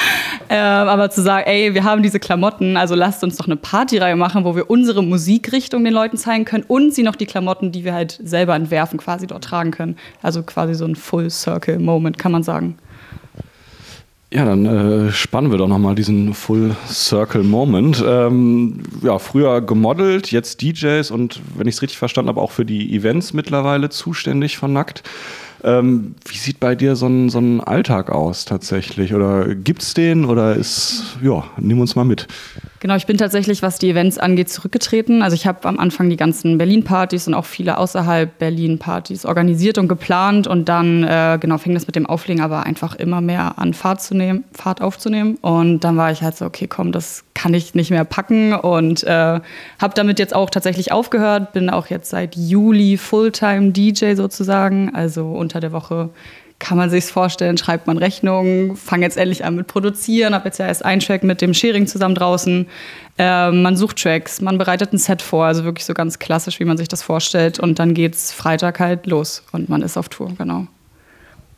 äh, 0.49 0.57
aber 0.57 1.11
zu 1.11 1.21
sagen, 1.21 1.49
ey, 1.49 1.75
wir 1.75 1.83
haben 1.83 2.01
diese 2.01 2.21
Klamotten, 2.21 2.77
also 2.77 2.95
lasst 2.95 3.25
uns 3.25 3.37
doch 3.37 3.47
eine 3.47 3.57
Partyreihe 3.57 4.15
machen, 4.15 4.45
wo 4.45 4.55
wir 4.55 4.71
unsere 4.71 5.03
Musikrichtung 5.03 5.83
den 5.83 5.93
Leuten 5.93 6.17
zeigen 6.17 6.45
können 6.45 6.65
und 6.69 6.95
sie 6.95 7.03
noch 7.03 7.17
die 7.17 7.27
Klamotten, 7.27 7.73
die 7.73 7.85
wir 7.85 7.93
halt 7.93 8.21
selber 8.23 8.55
entwerfen, 8.55 9.01
quasi 9.01 9.27
dort 9.27 9.43
tragen 9.43 9.73
können. 9.73 9.97
Also 10.23 10.45
quasi 10.45 10.75
so 10.75 10.85
ein 10.85 10.95
Full 10.95 11.29
Circle 11.29 11.81
Moment, 11.81 12.17
kann 12.17 12.31
man 12.31 12.45
sagen. 12.45 12.79
Ja, 14.31 14.45
dann 14.45 14.67
äh, 14.67 15.11
spannen 15.11 15.51
wir 15.51 15.57
doch 15.57 15.69
nochmal 15.69 15.95
diesen 15.95 16.35
Full 16.35 16.77
Circle 16.87 17.43
Moment. 17.43 18.05
Ähm, 18.07 18.81
ja, 19.03 19.19
früher 19.19 19.63
gemodelt, 19.63 20.31
jetzt 20.31 20.61
DJs 20.61 21.11
und 21.11 21.41
wenn 21.57 21.67
ich 21.67 21.77
es 21.77 21.83
richtig 21.83 21.99
verstanden 21.99 22.29
habe, 22.29 22.43
auch 22.43 22.51
für 22.51 22.67
die 22.67 22.95
Events 22.95 23.33
mittlerweile 23.33 23.89
zuständig 23.89 24.59
von 24.59 24.75
Nackt. 24.75 25.03
Ähm, 25.65 26.15
wie 26.27 26.37
sieht 26.37 26.61
bei 26.61 26.75
dir 26.75 26.95
so 26.95 27.07
ein, 27.07 27.31
so 27.31 27.39
ein 27.39 27.63
Alltag 27.63 28.11
aus 28.11 28.45
tatsächlich? 28.45 29.15
Oder 29.15 29.55
gibt 29.55 29.81
es 29.81 29.95
den 29.95 30.27
oder 30.27 30.55
ist, 30.55 31.17
ja, 31.23 31.45
nimm 31.57 31.81
uns 31.81 31.97
mal 31.97 32.05
mit. 32.05 32.29
Genau, 32.81 32.95
ich 32.95 33.07
bin 33.07 33.17
tatsächlich, 33.17 33.63
was 33.63 33.79
die 33.79 33.91
Events 33.91 34.19
angeht, 34.19 34.49
zurückgetreten. 34.49 35.23
Also 35.23 35.35
ich 35.35 35.47
habe 35.47 35.67
am 35.69 35.81
Anfang 35.81 36.11
die 36.11 36.17
ganzen 36.17 36.59
Berlin-Partys 36.59 37.27
und 37.27 37.35
auch 37.35 37.45
viele 37.45 37.77
außerhalb 37.77 38.39
Berlin-Partys 38.39 39.27
organisiert 39.27 39.79
und 39.79 39.89
geplant 39.89 40.47
und 40.47 40.69
dann 40.69 41.03
äh, 41.03 41.39
genau 41.41 41.59
fing 41.59 41.75
das 41.75 41.87
mit 41.89 41.97
dem 41.97 42.07
Auflegen 42.07 42.41
aber 42.41 42.67
einfach 42.67 42.95
immer 42.95 43.21
mehr 43.21 43.59
an 43.59 43.75
Fahrt 43.75 44.01
zu 44.01 44.15
nehmen, 44.15 44.45
Fahrt 44.53 44.81
aufzunehmen 44.81 45.39
und 45.41 45.81
dann 45.81 45.97
war 45.97 46.13
ich 46.13 46.23
halt 46.23 46.37
so, 46.37 46.45
okay, 46.45 46.69
komm, 46.69 46.93
das 46.93 47.25
kann 47.35 47.53
ich 47.53 47.75
nicht 47.75 47.91
mehr 47.91 48.05
packen 48.05 48.53
und 48.53 49.03
äh, 49.05 49.11
habe 49.11 49.95
damit 49.95 50.19
jetzt 50.21 50.35
auch 50.35 50.51
tatsächlich 50.51 50.93
aufgehört. 50.93 51.53
Bin 51.53 51.71
auch 51.71 51.89
jetzt 51.89 52.11
seit 52.11 52.37
Juli 52.37 52.97
Fulltime 52.97 53.73
DJ 53.73 54.15
sozusagen, 54.15 54.95
also 54.95 55.33
unter 55.33 55.61
der 55.61 55.73
Woche 55.73 56.11
kann 56.59 56.77
man 56.77 56.91
sich 56.91 57.05
vorstellen, 57.05 57.57
schreibt 57.57 57.87
man 57.87 57.99
Rechnungen, 57.99 58.77
fange 58.77 59.05
jetzt 59.05 59.17
endlich 59.17 59.45
an 59.45 59.55
mit 59.55 59.69
Produzieren, 59.69 60.35
habe 60.35 60.47
jetzt 60.47 60.59
ja 60.59 60.67
erst 60.67 60.85
einen 60.85 61.01
Track 61.01 61.23
mit 61.23 61.41
dem 61.41 61.55
Sharing 61.55 61.87
zusammen 61.87 62.15
draußen. 62.15 62.67
Ähm, 63.19 63.63
man 63.63 63.77
sucht 63.77 64.03
Tracks, 64.03 64.41
man 64.41 64.59
bereitet 64.59 64.93
ein 64.93 64.99
Set 64.99 65.23
vor, 65.23 65.45
also 65.45 65.65
wirklich 65.65 65.85
so 65.85 65.95
ganz 65.95 66.19
klassisch, 66.19 66.59
wie 66.59 66.65
man 66.65 66.77
sich 66.77 66.89
das 66.89 67.03
vorstellt. 67.03 67.61
Und 67.61 67.79
dann 67.79 67.95
geht's 67.95 68.33
Freitag 68.33 68.81
halt 68.81 69.07
los 69.07 69.45
und 69.53 69.69
man 69.69 69.83
ist 69.83 69.97
auf 69.97 70.09
Tour, 70.09 70.33
genau. 70.37 70.67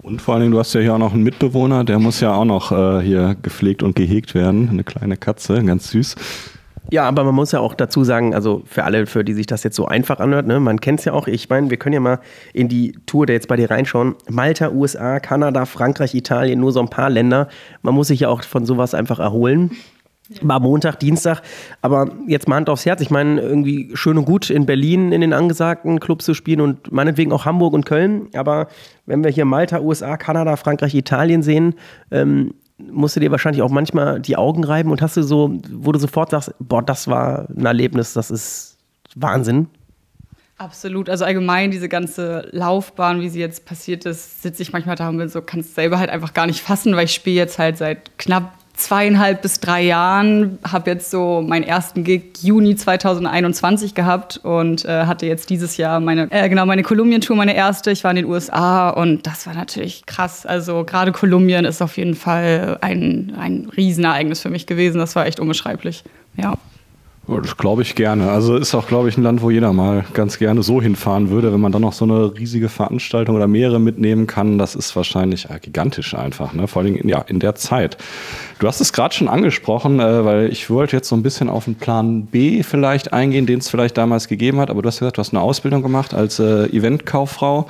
Und 0.02 0.23
vor 0.23 0.35
allen 0.35 0.42
Dingen, 0.42 0.52
du 0.52 0.59
hast 0.59 0.75
ja 0.75 0.80
hier 0.80 0.95
auch 0.95 0.99
noch 0.99 1.12
einen 1.12 1.23
Mitbewohner, 1.23 1.85
der 1.85 1.99
muss 1.99 2.21
ja 2.21 2.33
auch 2.33 2.47
noch 2.47 2.73
äh, 2.73 3.02
hier 3.02 3.37
gepflegt 3.40 3.83
und 3.83 3.95
gehegt 3.97 4.35
werden. 4.35 4.69
Eine 4.71 4.85
kleine 4.85 5.16
Katze, 5.16 5.62
ganz 5.62 5.90
süß. 5.90 6.16
Ja, 6.90 7.06
aber 7.06 7.25
man 7.25 7.35
muss 7.35 7.52
ja 7.52 7.61
auch 7.61 7.75
dazu 7.75 8.02
sagen, 8.02 8.35
also 8.35 8.62
für 8.66 8.85
alle, 8.85 9.06
für 9.06 9.25
die 9.25 9.35
sich 9.35 9.47
das 9.47 9.62
jetzt 9.62 9.76
so 9.76 9.87
einfach 9.87 10.18
anhört, 10.18 10.47
ne, 10.47 10.59
man 10.59 10.80
kennt 10.80 10.99
es 10.99 11.04
ja 11.04 11.12
auch. 11.12 11.28
Ich 11.28 11.49
meine, 11.49 11.70
wir 11.70 11.76
können 11.76 11.94
ja 11.94 12.00
mal 12.00 12.18
in 12.52 12.68
die 12.68 12.99
Tour 13.06 13.26
der 13.26 13.37
jetzt 13.37 13.49
bei 13.49 13.56
dir 13.56 13.70
reinschauen. 13.70 14.16
Malta, 14.28 14.70
USA, 14.70 15.20
Kanada, 15.20 15.66
Frankreich, 15.66 16.14
Italien, 16.14 16.59
nur 16.59 16.73
so 16.73 16.80
ein 16.80 16.88
paar 16.88 17.11
Länder. 17.11 17.49
Man 17.82 17.94
muss 17.94 18.09
sich 18.09 18.20
ja 18.20 18.28
auch 18.28 18.42
von 18.42 18.66
sowas 18.66 18.94
einfach 18.94 19.20
erholen. 19.20 19.70
War 20.42 20.61
Montag, 20.61 20.99
Dienstag. 21.00 21.42
Aber 21.82 22.11
jetzt 22.26 22.49
mal 22.49 22.56
Hand 22.56 22.68
aufs 22.68 22.87
Herz. 22.87 23.00
Ich 23.00 23.11
meine, 23.11 23.40
irgendwie 23.40 23.90
schön 23.94 24.16
und 24.16 24.25
gut 24.25 24.49
in 24.49 24.64
Berlin 24.64 25.12
in 25.12 25.20
den 25.20 25.32
angesagten 25.32 25.99
Clubs 25.99 26.25
zu 26.25 26.35
spielen 26.35 26.61
und 26.61 26.92
meinetwegen 26.92 27.32
auch 27.32 27.44
Hamburg 27.44 27.73
und 27.73 27.85
Köln. 27.85 28.28
Aber 28.35 28.68
wenn 29.06 29.25
wir 29.25 29.30
hier 29.30 29.44
Malta, 29.44 29.80
USA, 29.80 30.16
Kanada, 30.16 30.56
Frankreich, 30.56 30.94
Italien 30.94 31.42
sehen, 31.42 31.75
ähm, 32.12 32.54
musst 32.91 33.17
du 33.17 33.21
dir 33.21 33.31
wahrscheinlich 33.31 33.63
auch 33.63 33.71
manchmal 33.71 34.21
die 34.21 34.37
Augen 34.37 34.65
reiben 34.65 34.91
und 34.91 35.03
hast 35.03 35.17
du 35.17 35.23
so, 35.23 35.59
wo 35.71 35.93
du 35.93 35.99
sofort 35.99 36.31
sagst, 36.31 36.55
boah, 36.59 36.83
das 36.83 37.09
war 37.09 37.49
ein 37.51 37.67
Erlebnis, 37.67 38.13
das 38.13 38.31
ist 38.31 38.79
Wahnsinn. 39.15 39.69
Absolut. 40.59 41.09
Also 41.09 41.25
allgemein 41.25 41.71
diese 41.71 41.89
ganze 41.89 42.49
Laufbahn, 42.53 43.23
wie 43.23 43.31
sie 43.31 43.41
jetzt 43.41 43.65
passiert 43.65 44.05
ist, 44.05 44.43
sitze 44.43 44.61
ich 44.61 44.75
manchmal 44.75 44.95
da 44.95 45.09
und 45.09 45.17
bin 45.17 45.29
so, 45.31 45.41
kann 45.41 45.61
es 45.61 45.75
selber 45.75 45.99
halt 45.99 46.11
einfach 46.11 46.35
gar 46.35 46.47
nicht 46.47 46.61
fassen, 46.61 46.95
weil 46.95 47.07
ich 47.07 47.15
spiele 47.15 47.37
jetzt 47.37 47.59
halt 47.59 47.79
seit 47.79 48.19
knapp 48.19 48.53
zweieinhalb 48.81 49.43
bis 49.43 49.61
drei 49.61 49.83
Jahren, 49.83 50.59
habe 50.67 50.91
jetzt 50.91 51.11
so 51.11 51.43
meinen 51.47 51.65
ersten 51.65 52.05
Gig 52.05 52.33
Juni 52.41 52.77
2021 52.77 53.95
gehabt 53.95 54.41
und 54.43 54.85
äh, 54.85 55.05
hatte 55.07 55.27
jetzt 55.27 55.51
dieses 55.51 55.77
Jahr 55.77 56.01
meine, 56.01 56.31
äh, 56.31 56.49
genau, 56.49 56.67
meine 56.67 56.83
Kolumbien-Tour, 56.83 57.37
meine 57.37 57.55
erste. 57.55 57.91
Ich 57.91 58.05
war 58.05 58.11
in 58.11 58.17
den 58.17 58.27
USA 58.27 58.91
und 58.91 59.27
das 59.27 59.47
war 59.47 59.55
natürlich 59.55 60.07
krass. 60.07 60.47
Also 60.47 60.85
gerade 60.85 61.13
Kolumbien 61.13 61.65
ist 61.65 61.83
auf 61.83 61.97
jeden 61.97 62.15
Fall 62.15 62.79
ein, 62.81 63.35
ein 63.39 63.69
Riesenereignis 63.77 64.41
für 64.41 64.51
mich 64.51 64.67
gewesen. 64.67 64.99
Das 64.99 65.15
war 65.17 65.27
echt 65.27 65.41
unbeschreiblich. 65.41 66.05
Ja. 66.37 66.55
Das 67.39 67.57
glaube 67.57 67.83
ich 67.83 67.95
gerne. 67.95 68.31
Also 68.31 68.57
ist 68.57 68.75
auch, 68.75 68.89
glaube 68.89 69.09
ich, 69.09 69.17
ein 69.17 69.23
Land, 69.23 69.41
wo 69.43 69.51
jeder 69.51 69.73
mal 69.73 70.05
ganz 70.15 70.39
gerne 70.39 70.63
so 70.63 70.83
hinfahren 70.83 71.31
würde, 71.31 71.53
wenn 71.53 71.61
man 71.61 71.71
dann 71.71 71.83
noch 71.83 71.93
so 71.93 72.05
eine 72.05 72.35
riesige 72.37 72.69
Veranstaltung 72.69 73.37
oder 73.37 73.47
mehrere 73.47 73.79
mitnehmen 73.79 74.27
kann. 74.27 74.59
Das 74.59 74.75
ist 74.75 74.97
wahrscheinlich 74.97 75.49
äh, 75.49 75.59
gigantisch 75.61 76.15
einfach, 76.15 76.53
ne? 76.55 76.67
vor 76.67 76.83
allem 76.83 76.97
in, 76.97 77.09
ja, 77.09 77.21
in 77.21 77.39
der 77.39 77.55
Zeit. 77.55 77.97
Du 78.59 78.67
hast 78.67 78.81
es 78.81 78.93
gerade 78.93 79.15
schon 79.15 79.29
angesprochen, 79.29 80.01
äh, 80.01 80.25
weil 80.25 80.51
ich 80.51 80.71
wollte 80.71 80.97
jetzt 80.97 81.09
so 81.09 81.15
ein 81.15 81.23
bisschen 81.23 81.49
auf 81.49 81.67
den 81.67 81.77
Plan 81.77 82.27
B 82.27 82.63
vielleicht 82.63 83.13
eingehen, 83.13 83.47
den 83.47 83.61
es 83.61 83.69
vielleicht 83.69 83.97
damals 83.97 84.27
gegeben 84.27 84.59
hat. 84.59 84.71
Aber 84.71 84.83
du 84.83 84.89
hast 84.89 84.99
gesagt, 84.99 85.19
du 85.19 85.21
hast 85.21 85.33
eine 85.33 85.43
Ausbildung 85.43 85.83
gemacht 85.83 86.15
als 86.15 86.41
äh, 86.41 86.67
Eventkauffrau. 86.67 87.69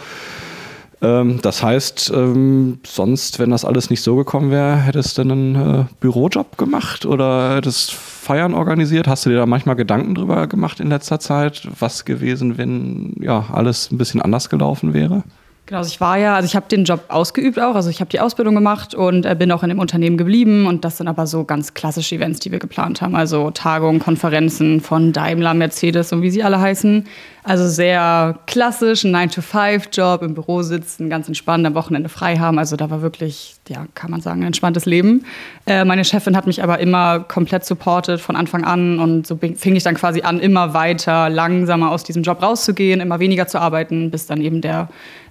Ähm, 1.02 1.40
das 1.42 1.62
heißt, 1.62 2.12
ähm, 2.14 2.80
sonst, 2.84 3.38
wenn 3.38 3.50
das 3.50 3.64
alles 3.64 3.90
nicht 3.90 4.02
so 4.02 4.16
gekommen 4.16 4.50
wäre, 4.50 4.76
hättest 4.76 5.16
du 5.16 5.22
einen 5.22 5.54
äh, 5.54 5.84
Bürojob 6.00 6.58
gemacht 6.58 7.06
oder 7.06 7.56
hättest 7.56 7.92
Feiern 7.92 8.54
organisiert? 8.54 9.08
Hast 9.08 9.24
du 9.24 9.30
dir 9.30 9.36
da 9.36 9.46
manchmal 9.46 9.76
Gedanken 9.76 10.14
drüber 10.14 10.46
gemacht 10.46 10.80
in 10.80 10.88
letzter 10.88 11.18
Zeit, 11.18 11.66
was 11.78 12.04
gewesen, 12.04 12.58
wenn 12.58 13.14
ja 13.20 13.46
alles 13.52 13.90
ein 13.90 13.98
bisschen 13.98 14.20
anders 14.20 14.50
gelaufen 14.50 14.92
wäre? 14.92 15.24
Genau, 15.70 15.78
also 15.78 15.88
ich 15.88 16.00
war 16.00 16.18
ja, 16.18 16.34
also 16.34 16.46
ich 16.46 16.56
habe 16.56 16.66
den 16.66 16.82
Job 16.82 17.04
ausgeübt 17.06 17.60
auch, 17.60 17.76
also 17.76 17.90
ich 17.90 18.00
habe 18.00 18.10
die 18.10 18.18
Ausbildung 18.18 18.56
gemacht 18.56 18.92
und 18.92 19.24
äh, 19.24 19.36
bin 19.38 19.52
auch 19.52 19.62
in 19.62 19.68
dem 19.68 19.78
Unternehmen 19.78 20.16
geblieben 20.16 20.66
und 20.66 20.84
das 20.84 20.96
sind 20.96 21.06
aber 21.06 21.28
so 21.28 21.44
ganz 21.44 21.74
klassische 21.74 22.16
Events, 22.16 22.40
die 22.40 22.50
wir 22.50 22.58
geplant 22.58 23.00
haben, 23.00 23.14
also 23.14 23.52
Tagungen, 23.52 24.00
Konferenzen 24.00 24.80
von 24.80 25.12
Daimler, 25.12 25.54
Mercedes 25.54 26.12
und 26.12 26.22
wie 26.22 26.30
sie 26.30 26.42
alle 26.42 26.60
heißen. 26.60 27.06
Also 27.44 27.68
sehr 27.68 28.38
klassisch, 28.46 29.04
ein 29.04 29.14
9-to-5-Job, 29.14 30.22
im 30.22 30.34
Büro 30.34 30.62
sitzen, 30.62 31.08
ganz 31.08 31.28
entspannt, 31.28 31.64
am 31.66 31.74
Wochenende 31.74 32.08
frei 32.08 32.36
haben. 32.36 32.58
Also 32.58 32.76
da 32.76 32.90
war 32.90 33.00
wirklich, 33.00 33.54
ja, 33.68 33.86
kann 33.94 34.10
man 34.10 34.20
sagen, 34.20 34.42
ein 34.42 34.48
entspanntes 34.48 34.84
Leben. 34.86 35.24
Äh, 35.66 35.84
meine 35.84 36.04
Chefin 36.04 36.36
hat 36.36 36.46
mich 36.46 36.62
aber 36.62 36.80
immer 36.80 37.20
komplett 37.20 37.64
supportet 37.64 38.20
von 38.20 38.34
Anfang 38.34 38.64
an 38.64 38.98
und 38.98 39.26
so 39.26 39.36
fing 39.36 39.76
ich 39.76 39.84
dann 39.84 39.94
quasi 39.94 40.22
an, 40.22 40.40
immer 40.40 40.74
weiter, 40.74 41.30
langsamer 41.30 41.92
aus 41.92 42.02
diesem 42.02 42.24
Job 42.24 42.42
rauszugehen, 42.42 43.00
immer 43.00 43.20
weniger 43.20 43.46
zu 43.46 43.58
arbeiten, 43.60 44.10
bis 44.10 44.26
dann 44.26 44.40
eben 44.40 44.60
der 44.60 44.88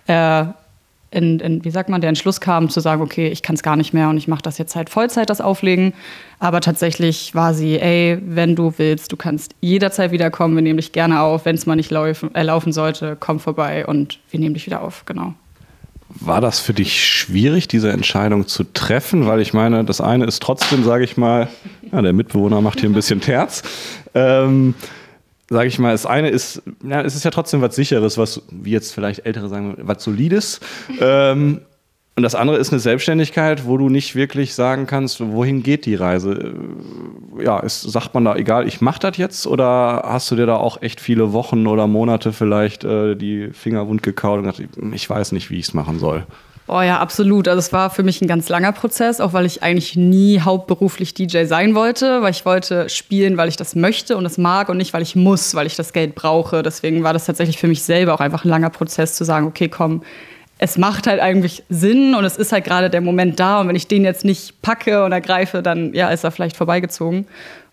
äh, 0.10 0.46
in, 1.12 1.40
in, 1.40 1.66
wie 1.66 1.72
sagt 1.72 1.90
man, 1.90 2.02
der 2.02 2.10
Entschluss 2.10 2.40
kam, 2.40 2.70
zu 2.70 2.80
sagen, 2.82 3.02
okay, 3.02 3.30
ich 3.30 3.42
kann 3.42 3.56
es 3.56 3.64
gar 3.64 3.76
nicht 3.76 3.94
mehr 3.94 4.10
und 4.10 4.18
ich 4.18 4.28
mache 4.28 4.44
das 4.44 4.58
jetzt 4.58 4.76
halt 4.76 4.90
Vollzeit, 4.90 5.30
das 5.30 5.42
Auflegen. 5.42 5.94
Aber 6.40 6.62
tatsächlich 6.62 7.34
war 7.34 7.54
sie, 7.54 7.80
ey, 7.80 8.20
wenn 8.24 8.56
du 8.56 8.74
willst, 8.78 9.12
du 9.12 9.18
kannst 9.18 9.56
jederzeit 9.60 10.12
wiederkommen, 10.12 10.56
wir 10.56 10.62
nehmen 10.62 10.78
dich 10.78 10.92
gerne 10.92 11.22
auf. 11.22 11.46
Wenn 11.46 11.56
es 11.56 11.66
mal 11.66 11.76
nicht 11.76 11.90
laufen, 11.90 12.34
äh, 12.36 12.44
laufen 12.44 12.74
sollte, 12.74 13.18
komm 13.20 13.40
vorbei 13.40 13.88
und 13.88 14.20
wir 14.30 14.40
nehmen 14.40 14.54
dich 14.54 14.66
wieder 14.68 14.82
auf, 14.82 15.06
genau. 15.06 15.34
War 16.10 16.42
das 16.42 16.60
für 16.60 16.74
dich 16.74 17.06
schwierig, 17.06 17.68
diese 17.68 17.92
Entscheidung 17.92 18.48
zu 18.48 18.64
treffen? 18.64 19.28
Weil 19.28 19.42
ich 19.42 19.54
meine, 19.54 19.84
das 19.84 20.02
eine 20.02 20.26
ist 20.26 20.42
trotzdem, 20.42 20.84
sage 20.84 21.04
ich 21.04 21.18
mal, 21.18 21.50
ja, 21.92 22.02
der 22.02 22.14
Mitbewohner 22.14 22.62
macht 22.62 22.80
hier 22.80 22.90
ein 22.90 22.94
bisschen 22.94 23.22
Terz. 23.22 23.62
Ähm, 24.16 24.74
sage 25.50 25.68
ich 25.68 25.80
mal, 25.80 25.92
das 25.92 26.06
eine 26.06 26.30
ist, 26.30 26.62
ja, 26.84 27.02
es 27.02 27.16
ist 27.16 27.26
ja 27.26 27.32
trotzdem 27.32 27.62
was 27.62 27.76
Sicheres, 27.76 28.18
was, 28.18 28.42
wie 28.52 28.72
jetzt 28.72 28.94
vielleicht 28.94 29.26
Ältere 29.26 29.50
sagen, 29.50 29.76
was 29.82 30.04
Solides. 30.04 30.60
Ähm, 31.02 31.62
und 32.16 32.24
das 32.24 32.36
andere 32.36 32.58
ist 32.58 32.74
eine 32.74 32.80
Selbstständigkeit, 32.80 33.66
wo 33.66 33.78
du 33.78 33.88
nicht 33.88 34.14
wirklich 34.14 34.54
sagen 34.54 34.88
kannst, 34.88 35.22
wohin 35.22 35.64
geht 35.64 35.86
die 35.86 35.96
Reise. 35.96 36.54
Äh, 37.38 37.46
ja, 37.46 37.60
ist, 37.60 37.82
sagt 37.82 38.14
man 38.14 38.26
da, 38.26 38.36
egal, 38.36 38.68
ich 38.68 38.82
mache 38.82 39.00
das 39.00 39.18
jetzt 39.18 39.48
oder 39.48 40.04
hast 40.06 40.30
du 40.30 40.36
dir 40.36 40.46
da 40.46 40.58
auch 40.58 40.82
echt 40.82 41.00
viele 41.00 41.32
Wochen 41.34 41.66
oder 41.66 41.88
Monate 41.88 42.34
vielleicht 42.34 42.84
äh, 42.84 43.16
die 43.16 43.52
Finger 43.54 43.88
wund 43.88 44.04
gekaut 44.04 44.40
und 44.40 44.52
gesagt, 44.52 44.70
ich 44.94 45.10
weiß 45.10 45.32
nicht, 45.32 45.50
wie 45.50 45.60
ich 45.60 45.70
es 45.70 45.74
machen 45.74 45.98
soll? 45.98 46.26
Oh 46.72 46.82
ja, 46.84 47.00
absolut. 47.00 47.48
Also 47.48 47.58
es 47.58 47.74
war 47.74 47.90
für 47.90 48.04
mich 48.04 48.22
ein 48.22 48.28
ganz 48.28 48.48
langer 48.48 48.72
Prozess, 48.74 49.20
auch 49.20 49.34
weil 49.34 49.48
ich 49.48 49.64
eigentlich 49.64 49.96
nie 49.96 50.40
hauptberuflich 50.40 51.16
DJ 51.16 51.46
sein 51.46 51.74
wollte, 51.74 52.22
weil 52.22 52.30
ich 52.30 52.46
wollte 52.46 52.90
spielen, 52.90 53.38
weil 53.38 53.50
ich 53.50 53.58
das 53.58 53.74
möchte 53.74 54.16
und 54.16 54.24
es 54.24 54.38
mag 54.38 54.70
und 54.70 54.78
nicht, 54.78 54.94
weil 54.94 55.02
ich 55.02 55.16
muss, 55.16 55.56
weil 55.56 55.66
ich 55.66 55.76
das 55.76 55.94
Geld 55.94 56.14
brauche. 56.14 56.62
Deswegen 56.62 57.02
war 57.04 57.12
das 57.12 57.26
tatsächlich 57.26 57.58
für 57.58 57.66
mich 57.66 57.82
selber 57.82 58.14
auch 58.14 58.20
einfach 58.20 58.46
ein 58.46 58.50
langer 58.50 58.70
Prozess 58.70 59.16
zu 59.16 59.24
sagen, 59.24 59.48
okay, 59.48 59.68
komm, 59.68 60.04
es 60.60 60.78
macht 60.78 61.08
halt 61.08 61.22
eigentlich 61.22 61.64
Sinn 61.70 62.14
und 62.14 62.24
es 62.24 62.38
ist 62.38 62.52
halt 62.52 62.66
gerade 62.66 62.92
der 62.92 63.02
Moment 63.02 63.40
da 63.40 63.62
und 63.62 63.68
wenn 63.68 63.76
ich 63.76 63.88
den 63.88 64.04
jetzt 64.04 64.24
nicht 64.24 64.62
packe 64.62 65.04
und 65.04 65.12
ergreife, 65.12 65.64
dann 65.64 65.96
ja, 65.96 66.10
ist 66.10 66.24
er 66.24 66.30
vielleicht 66.30 66.56
vorbeigezogen. 66.56 67.26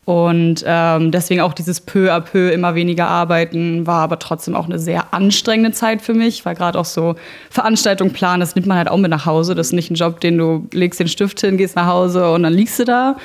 Und 0.07 0.63
ähm, 0.65 1.11
deswegen 1.11 1.41
auch 1.41 1.53
dieses 1.53 1.81
peu 1.81 2.13
à 2.13 2.21
peu 2.21 2.51
immer 2.51 2.77
weniger 2.77 3.09
arbeiten, 3.09 3.89
war 3.89 4.03
aber 4.03 4.21
trotzdem 4.21 4.55
auch 4.55 4.67
eine 4.67 4.79
sehr 4.79 5.13
anstrengende 5.13 5.73
Zeit 5.73 6.01
für 6.01 6.15
mich, 6.15 6.47
weil 6.47 6.55
gerade 6.55 6.79
auch 6.79 6.85
so 6.85 7.17
Veranstaltungen 7.51 8.13
planen, 8.13 8.39
das 8.39 8.55
nimmt 8.55 8.69
man 8.69 8.79
halt 8.79 8.89
auch 8.89 8.99
mit 8.99 9.11
nach 9.11 9.27
Hause. 9.27 9.57
Das 9.57 9.67
ist 9.67 9.73
nicht 9.73 9.91
ein 9.91 9.97
Job, 9.97 10.21
den 10.21 10.39
du 10.39 10.69
legst 10.73 11.01
den 11.01 11.09
Stift 11.09 11.41
hin, 11.41 11.57
gehst 11.57 11.75
nach 11.75 11.89
Hause 11.89 12.31
und 12.31 12.45
dann 12.45 12.55
liegst 12.55 12.79
du 12.79 12.85
da. 12.85 13.17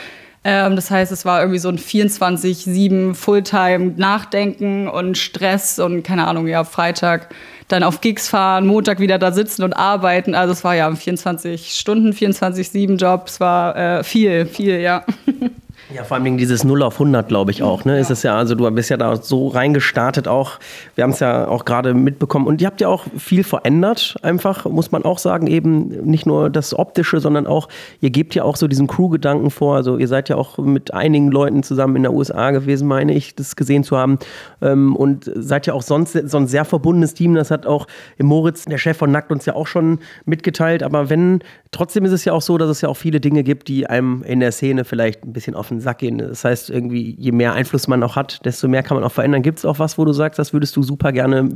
Ähm, 0.44 0.76
das 0.76 0.90
heißt, 0.90 1.12
es 1.12 1.24
war 1.24 1.42
irgendwie 1.42 1.60
so 1.60 1.70
ein 1.70 1.78
24-7 1.78 3.14
Fulltime 3.14 3.94
Nachdenken 3.98 4.88
und 4.88 5.20
Stress 5.20 5.78
und 5.78 6.02
keine 6.02 6.26
Ahnung, 6.26 6.48
ja, 6.48 6.64
Freitag 6.64 7.30
dann 7.68 7.84
auf 7.84 8.02
Gigs 8.02 8.28
fahren, 8.28 8.66
Montag 8.66 9.00
wieder 9.00 9.20
da 9.20 9.32
sitzen 9.32 9.62
und 9.62 9.74
arbeiten. 9.74 10.34
Also 10.34 10.54
es 10.54 10.64
war 10.64 10.76
ja 10.76 10.88
ein 10.88 10.98
24 10.98 11.76
Stunden, 11.76 12.12
24-7 12.12 12.98
Job. 12.98 13.26
Es 13.28 13.40
war 13.40 13.76
äh, 13.76 14.04
viel, 14.04 14.48
viel, 14.48 14.80
ja. 14.80 15.06
Ja, 15.94 16.06
vor 16.06 16.16
allem 16.16 16.38
dieses 16.38 16.64
0 16.64 16.84
auf 16.84 16.94
100, 16.94 17.28
glaube 17.28 17.52
ich 17.52 17.64
auch. 17.64 17.84
Ne? 17.84 17.96
Ja. 17.96 18.00
Ist 18.00 18.12
es 18.12 18.24
ja, 18.24 18.38
also 18.38 18.56
du 18.56 18.70
bist 18.72 18.90
ja 18.90 18.96
da 18.96 19.18
so 19.18 19.50
reingestartet 19.50 20.28
auch. 20.28 20.60
Wir 20.96 21.04
haben 21.04 21.12
es 21.12 21.20
ja 21.20 21.48
auch 21.48 21.66
gerade 21.66 21.94
mitbekommen. 21.94 22.48
Und 22.48 22.62
ihr 22.62 22.68
habt 22.68 22.80
ja 22.80 22.88
auch 22.88 23.06
viel 23.18 23.44
verändert, 23.44 24.16
einfach, 24.22 24.66
muss 24.66 24.92
man 24.92 25.04
auch 25.04 25.18
sagen. 25.18 25.48
Eben 25.48 25.88
nicht 26.10 26.26
nur 26.26 26.50
das 26.50 26.78
Optische, 26.78 27.20
sondern 27.20 27.46
auch, 27.46 27.68
ihr 28.00 28.10
gebt 28.10 28.36
ja 28.36 28.44
auch 28.44 28.56
so 28.56 28.68
diesen 28.70 28.88
Crew-Gedanken 28.88 29.52
vor. 29.52 29.76
Also 29.76 29.98
ihr 29.98 30.08
seid 30.08 30.30
ja 30.30 30.38
auch 30.38 30.58
mit 30.58 30.94
einigen 30.94 31.30
Leuten 31.30 31.62
zusammen 31.62 31.98
in 31.98 32.04
der 32.04 32.14
USA 32.14 32.52
gewesen, 32.52 32.88
meine 32.88 33.14
ich, 33.14 33.36
das 33.36 33.58
gesehen 33.58 33.84
zu 33.84 33.98
haben. 33.98 34.18
Ähm, 34.62 34.96
und 34.96 35.30
seid 35.36 35.68
ja 35.68 35.74
auch 35.74 35.82
sonst 35.82 36.14
so 36.14 36.38
ein 36.38 36.48
sehr 36.48 36.64
verbundenes 36.64 37.16
Team. 37.16 37.36
Das 37.36 37.52
hat 37.52 37.66
auch 37.66 37.88
Moritz, 38.18 38.64
der 38.64 38.78
Chef 38.78 38.98
von 38.98 39.12
Nackt, 39.12 39.32
uns 39.32 39.46
ja 39.46 39.56
auch 39.56 39.68
schon 39.68 40.00
mitgeteilt. 40.26 40.84
Aber 40.84 41.10
wenn, 41.10 41.40
trotzdem 41.72 42.06
ist 42.06 42.14
es 42.14 42.24
ja 42.24 42.32
auch 42.32 42.42
so, 42.42 42.58
dass 42.58 42.70
es 42.70 42.80
ja 42.80 42.88
auch 42.88 42.98
viele 42.98 43.20
Dinge 43.20 43.44
gibt, 43.44 43.68
die 43.68 43.88
einem 43.88 44.24
in 44.24 44.40
der 44.40 44.54
Szene 44.54 44.86
vielleicht 44.86 45.26
ein 45.26 45.34
bisschen 45.34 45.56
offen 45.56 45.81
Sack 45.82 46.00
gehen. 46.00 46.18
Das 46.18 46.46
heißt, 46.46 46.70
irgendwie, 46.70 47.16
je 47.20 47.32
mehr 47.32 47.54
Einfluss 47.54 47.88
man 47.88 48.02
auch 48.04 48.16
hat, 48.16 48.40
desto 48.46 48.68
mehr 48.68 48.84
kann 48.84 48.96
man 48.96 49.04
auch 49.04 49.12
verändern. 49.12 49.42
Gibt 49.42 49.60
es 49.60 49.66
auch 49.66 49.80
was, 49.80 49.98
wo 49.98 50.06
du 50.06 50.14
sagst, 50.14 50.40
das 50.40 50.54
würdest 50.54 50.76
du 50.76 50.84
super 50.84 51.12
gerne 51.12 51.50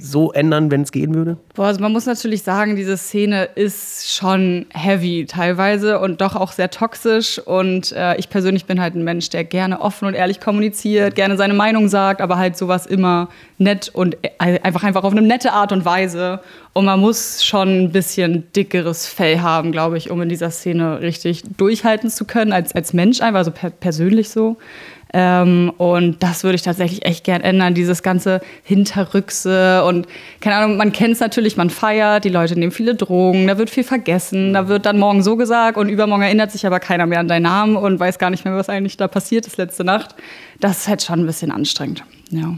so 0.00 0.32
ändern, 0.32 0.70
wenn 0.70 0.82
es 0.82 0.92
gehen 0.92 1.14
würde? 1.14 1.36
Boah, 1.54 1.66
also 1.66 1.80
man 1.80 1.92
muss 1.92 2.06
natürlich 2.06 2.42
sagen, 2.42 2.76
diese 2.76 2.96
Szene 2.96 3.44
ist 3.54 4.14
schon 4.14 4.66
heavy 4.72 5.26
teilweise 5.26 5.98
und 5.98 6.20
doch 6.20 6.36
auch 6.36 6.52
sehr 6.52 6.70
toxisch. 6.70 7.38
Und 7.38 7.92
äh, 7.92 8.16
ich 8.16 8.28
persönlich 8.28 8.66
bin 8.66 8.80
halt 8.80 8.94
ein 8.94 9.04
Mensch, 9.04 9.30
der 9.30 9.44
gerne 9.44 9.80
offen 9.80 10.06
und 10.06 10.14
ehrlich 10.14 10.40
kommuniziert, 10.40 11.14
gerne 11.14 11.36
seine 11.36 11.54
Meinung 11.54 11.88
sagt, 11.88 12.20
aber 12.20 12.38
halt 12.38 12.56
sowas 12.56 12.86
immer 12.86 13.28
nett 13.58 13.90
und 13.92 14.16
äh, 14.22 14.60
einfach 14.60 14.84
einfach 14.84 15.04
auf 15.04 15.12
eine 15.12 15.22
nette 15.22 15.52
Art 15.52 15.72
und 15.72 15.84
Weise. 15.84 16.40
Und 16.72 16.84
man 16.84 17.00
muss 17.00 17.42
schon 17.42 17.84
ein 17.84 17.90
bisschen 17.90 18.52
dickeres 18.54 19.06
Fell 19.06 19.40
haben, 19.40 19.72
glaube 19.72 19.96
ich, 19.96 20.10
um 20.10 20.20
in 20.20 20.28
dieser 20.28 20.50
Szene 20.50 21.00
richtig 21.00 21.42
durchhalten 21.56 22.10
zu 22.10 22.26
können, 22.26 22.52
als, 22.52 22.74
als 22.74 22.92
Mensch 22.92 23.22
einfach, 23.22 23.38
also 23.38 23.50
per 23.56 23.70
persönlich 23.70 24.28
so. 24.28 24.56
Ähm, 25.12 25.72
und 25.78 26.22
das 26.22 26.44
würde 26.44 26.56
ich 26.56 26.62
tatsächlich 26.62 27.04
echt 27.04 27.24
gern 27.24 27.40
ändern, 27.40 27.74
dieses 27.74 28.02
ganze 28.02 28.40
Hinterrückse 28.64 29.84
und 29.84 30.06
keine 30.40 30.56
Ahnung, 30.56 30.76
man 30.76 30.92
kennt 30.92 31.14
es 31.14 31.20
natürlich, 31.20 31.56
man 31.56 31.70
feiert, 31.70 32.24
die 32.24 32.28
Leute 32.28 32.58
nehmen 32.58 32.72
viele 32.72 32.96
Drogen, 32.96 33.46
da 33.46 33.56
wird 33.56 33.70
viel 33.70 33.84
vergessen, 33.84 34.52
da 34.52 34.68
wird 34.68 34.84
dann 34.84 34.98
morgen 34.98 35.22
so 35.22 35.36
gesagt 35.36 35.78
und 35.78 35.88
übermorgen 35.88 36.24
erinnert 36.24 36.50
sich 36.50 36.66
aber 36.66 36.80
keiner 36.80 37.06
mehr 37.06 37.20
an 37.20 37.28
deinen 37.28 37.44
Namen 37.44 37.76
und 37.76 38.00
weiß 38.00 38.18
gar 38.18 38.30
nicht 38.30 38.44
mehr, 38.44 38.56
was 38.56 38.68
eigentlich 38.68 38.96
da 38.96 39.06
passiert 39.06 39.46
ist 39.46 39.56
letzte 39.56 39.84
Nacht. 39.84 40.16
Das 40.60 40.78
ist 40.78 40.88
halt 40.88 41.02
schon 41.02 41.20
ein 41.20 41.26
bisschen 41.26 41.52
anstrengend. 41.52 42.04
Ja. 42.30 42.54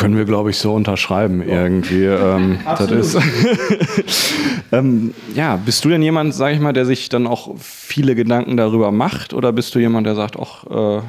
Können 0.00 0.16
wir, 0.16 0.24
glaube 0.24 0.48
ich, 0.48 0.56
so 0.56 0.72
unterschreiben 0.72 1.42
irgendwie. 1.42 2.06
Ähm, 2.06 2.58
das 2.64 2.90
ist 2.90 3.18
ähm, 4.72 5.12
ja, 5.34 5.56
bist 5.56 5.84
du 5.84 5.90
denn 5.90 6.00
jemand, 6.00 6.34
sage 6.34 6.54
ich 6.54 6.60
mal, 6.60 6.72
der 6.72 6.86
sich 6.86 7.10
dann 7.10 7.26
auch 7.26 7.54
viele 7.58 8.14
Gedanken 8.14 8.56
darüber 8.56 8.92
macht? 8.92 9.34
Oder 9.34 9.52
bist 9.52 9.74
du 9.74 9.78
jemand, 9.78 10.06
der 10.06 10.14
sagt, 10.14 10.38
ach, 10.40 10.64
äh, 10.70 11.02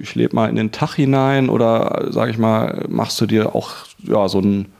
ich 0.00 0.14
lebe 0.14 0.34
mal 0.34 0.48
in 0.48 0.56
den 0.56 0.72
Tag 0.72 0.94
hinein? 0.94 1.50
Oder, 1.50 2.06
sage 2.08 2.30
ich 2.30 2.38
mal, 2.38 2.86
machst 2.88 3.20
du 3.20 3.26
dir 3.26 3.54
auch 3.54 3.72
ja, 3.98 4.26
so 4.28 4.38
einen 4.38 4.72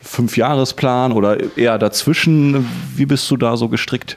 Fünfjahresplan 0.00 1.12
oder 1.12 1.58
eher 1.58 1.76
dazwischen? 1.76 2.66
Wie 2.96 3.04
bist 3.04 3.30
du 3.30 3.36
da 3.36 3.58
so 3.58 3.68
gestrickt? 3.68 4.16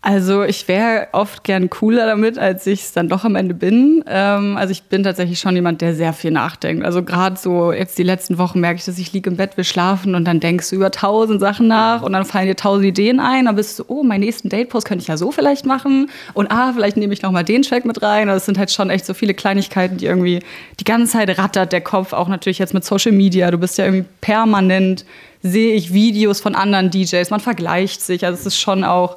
Also 0.00 0.44
ich 0.44 0.68
wäre 0.68 1.08
oft 1.10 1.42
gern 1.42 1.70
cooler 1.70 2.06
damit, 2.06 2.38
als 2.38 2.64
ich 2.68 2.82
es 2.82 2.92
dann 2.92 3.08
doch 3.08 3.24
am 3.24 3.34
Ende 3.34 3.52
bin. 3.52 4.04
Ähm, 4.06 4.56
also 4.56 4.70
ich 4.70 4.84
bin 4.84 5.02
tatsächlich 5.02 5.40
schon 5.40 5.56
jemand, 5.56 5.80
der 5.80 5.92
sehr 5.92 6.12
viel 6.12 6.30
nachdenkt. 6.30 6.84
Also 6.84 7.02
gerade 7.02 7.36
so 7.36 7.72
jetzt 7.72 7.98
die 7.98 8.04
letzten 8.04 8.38
Wochen 8.38 8.60
merke 8.60 8.78
ich, 8.78 8.84
dass 8.84 8.96
ich 8.96 9.12
liege 9.12 9.28
im 9.28 9.36
Bett, 9.36 9.56
will 9.56 9.64
schlafen 9.64 10.14
und 10.14 10.24
dann 10.24 10.38
denkst 10.38 10.70
du 10.70 10.76
über 10.76 10.92
tausend 10.92 11.40
Sachen 11.40 11.66
nach 11.66 12.02
und 12.02 12.12
dann 12.12 12.24
fallen 12.24 12.46
dir 12.46 12.54
tausend 12.54 12.86
Ideen 12.86 13.18
ein. 13.18 13.46
Dann 13.46 13.56
bist 13.56 13.80
du, 13.80 13.84
oh, 13.88 14.04
meinen 14.04 14.20
nächsten 14.20 14.48
Date-Post 14.48 14.86
könnte 14.86 15.02
ich 15.02 15.08
ja 15.08 15.16
so 15.16 15.32
vielleicht 15.32 15.66
machen 15.66 16.08
und 16.32 16.48
ah, 16.48 16.72
vielleicht 16.72 16.96
nehme 16.96 17.12
ich 17.12 17.22
noch 17.22 17.32
mal 17.32 17.42
den 17.42 17.62
Track 17.62 17.84
mit 17.84 18.00
rein. 18.00 18.28
Also 18.28 18.36
es 18.36 18.46
sind 18.46 18.56
halt 18.56 18.70
schon 18.70 18.90
echt 18.90 19.04
so 19.04 19.14
viele 19.14 19.34
Kleinigkeiten, 19.34 19.96
die 19.96 20.06
irgendwie 20.06 20.38
die 20.78 20.84
ganze 20.84 21.14
Zeit 21.14 21.36
rattert 21.38 21.72
der 21.72 21.80
Kopf, 21.80 22.12
auch 22.12 22.28
natürlich 22.28 22.60
jetzt 22.60 22.72
mit 22.72 22.84
Social 22.84 23.12
Media. 23.12 23.50
Du 23.50 23.58
bist 23.58 23.76
ja 23.78 23.84
irgendwie 23.84 24.06
permanent, 24.20 25.04
sehe 25.42 25.74
ich 25.74 25.92
Videos 25.92 26.40
von 26.40 26.54
anderen 26.54 26.92
DJs, 26.92 27.30
man 27.30 27.40
vergleicht 27.40 28.00
sich. 28.00 28.24
Also 28.24 28.38
es 28.38 28.46
ist 28.46 28.60
schon 28.60 28.84
auch 28.84 29.16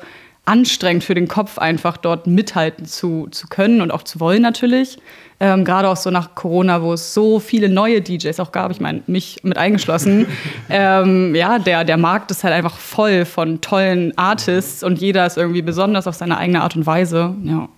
anstrengend 0.51 1.05
für 1.05 1.15
den 1.15 1.29
Kopf, 1.29 1.57
einfach 1.57 1.95
dort 1.95 2.27
mithalten 2.27 2.85
zu, 2.85 3.29
zu 3.31 3.47
können 3.47 3.79
und 3.79 3.89
auch 3.89 4.03
zu 4.03 4.19
wollen 4.19 4.41
natürlich. 4.41 4.97
Ähm, 5.39 5.63
Gerade 5.63 5.87
auch 5.87 5.95
so 5.95 6.11
nach 6.11 6.35
Corona, 6.35 6.81
wo 6.83 6.91
es 6.91 7.13
so 7.13 7.39
viele 7.39 7.69
neue 7.69 8.01
DJs 8.01 8.37
auch 8.41 8.51
gab, 8.51 8.69
ich 8.69 8.81
meine, 8.81 9.01
mich 9.07 9.39
mit 9.43 9.57
eingeschlossen. 9.57 10.27
ähm, 10.69 11.33
ja, 11.33 11.57
der, 11.57 11.85
der 11.85 11.95
Markt 11.95 12.31
ist 12.31 12.43
halt 12.43 12.53
einfach 12.53 12.77
voll 12.77 13.23
von 13.23 13.61
tollen 13.61 14.15
Artists 14.17 14.83
und 14.83 14.99
jeder 14.99 15.25
ist 15.25 15.37
irgendwie 15.37 15.61
besonders 15.61 16.05
auf 16.05 16.15
seine 16.15 16.37
eigene 16.37 16.61
Art 16.61 16.75
und 16.75 16.85
Weise. 16.85 17.33
Ja. 17.43 17.69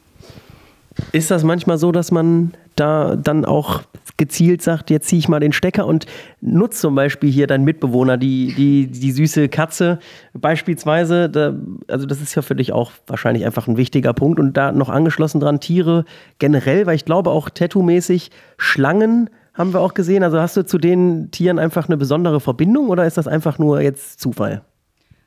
Ist 1.12 1.30
das 1.30 1.44
manchmal 1.44 1.78
so, 1.78 1.92
dass 1.92 2.12
man 2.12 2.54
da 2.76 3.16
dann 3.16 3.46
auch 3.46 3.82
gezielt 4.18 4.62
sagt, 4.62 4.90
jetzt 4.90 5.08
ziehe 5.08 5.20
ich 5.20 5.28
mal 5.28 5.40
den 5.40 5.54
Stecker 5.54 5.88
und 5.88 6.06
nutzt 6.42 6.80
zum 6.80 6.96
Beispiel 6.96 7.32
hier 7.32 7.48
dein 7.48 7.64
Mitbewohner, 7.64 8.18
die, 8.18 8.54
die, 8.56 8.88
die 8.88 9.12
süße 9.12 9.50
Katze. 9.50 10.00
Beispielsweise, 10.34 11.30
da, 11.30 11.54
also 11.88 12.06
das 12.06 12.22
ist 12.22 12.36
ja 12.36 12.42
für 12.42 12.56
dich 12.56 12.74
auch 12.74 12.92
wahrscheinlich 13.08 13.46
einfach 13.46 13.68
ein 13.68 13.78
wichtiger 13.78 14.14
Punkt. 14.14 14.40
Und 14.40 14.56
da 14.56 14.72
noch 14.72 14.90
angeschlossen 14.90 15.40
dran 15.40 15.60
Tiere 15.60 16.06
generell, 16.40 16.86
weil 16.86 16.96
ich 16.96 17.06
glaube 17.06 17.32
auch 17.32 17.50
tattoo-mäßig 17.50 18.30
Schlangen 18.58 19.30
haben 19.54 19.74
wir 19.74 19.82
auch 19.82 19.94
gesehen, 19.94 20.24
also 20.24 20.40
hast 20.40 20.58
du 20.58 20.66
zu 20.66 20.80
den 20.80 21.30
Tieren 21.30 21.60
einfach 21.60 21.88
eine 21.88 21.98
besondere 21.98 22.40
Verbindung 22.40 22.90
oder 22.90 23.06
ist 23.06 23.18
das 23.18 23.28
einfach 23.28 23.60
nur 23.60 23.82
jetzt 23.82 24.20
Zufall? 24.20 24.64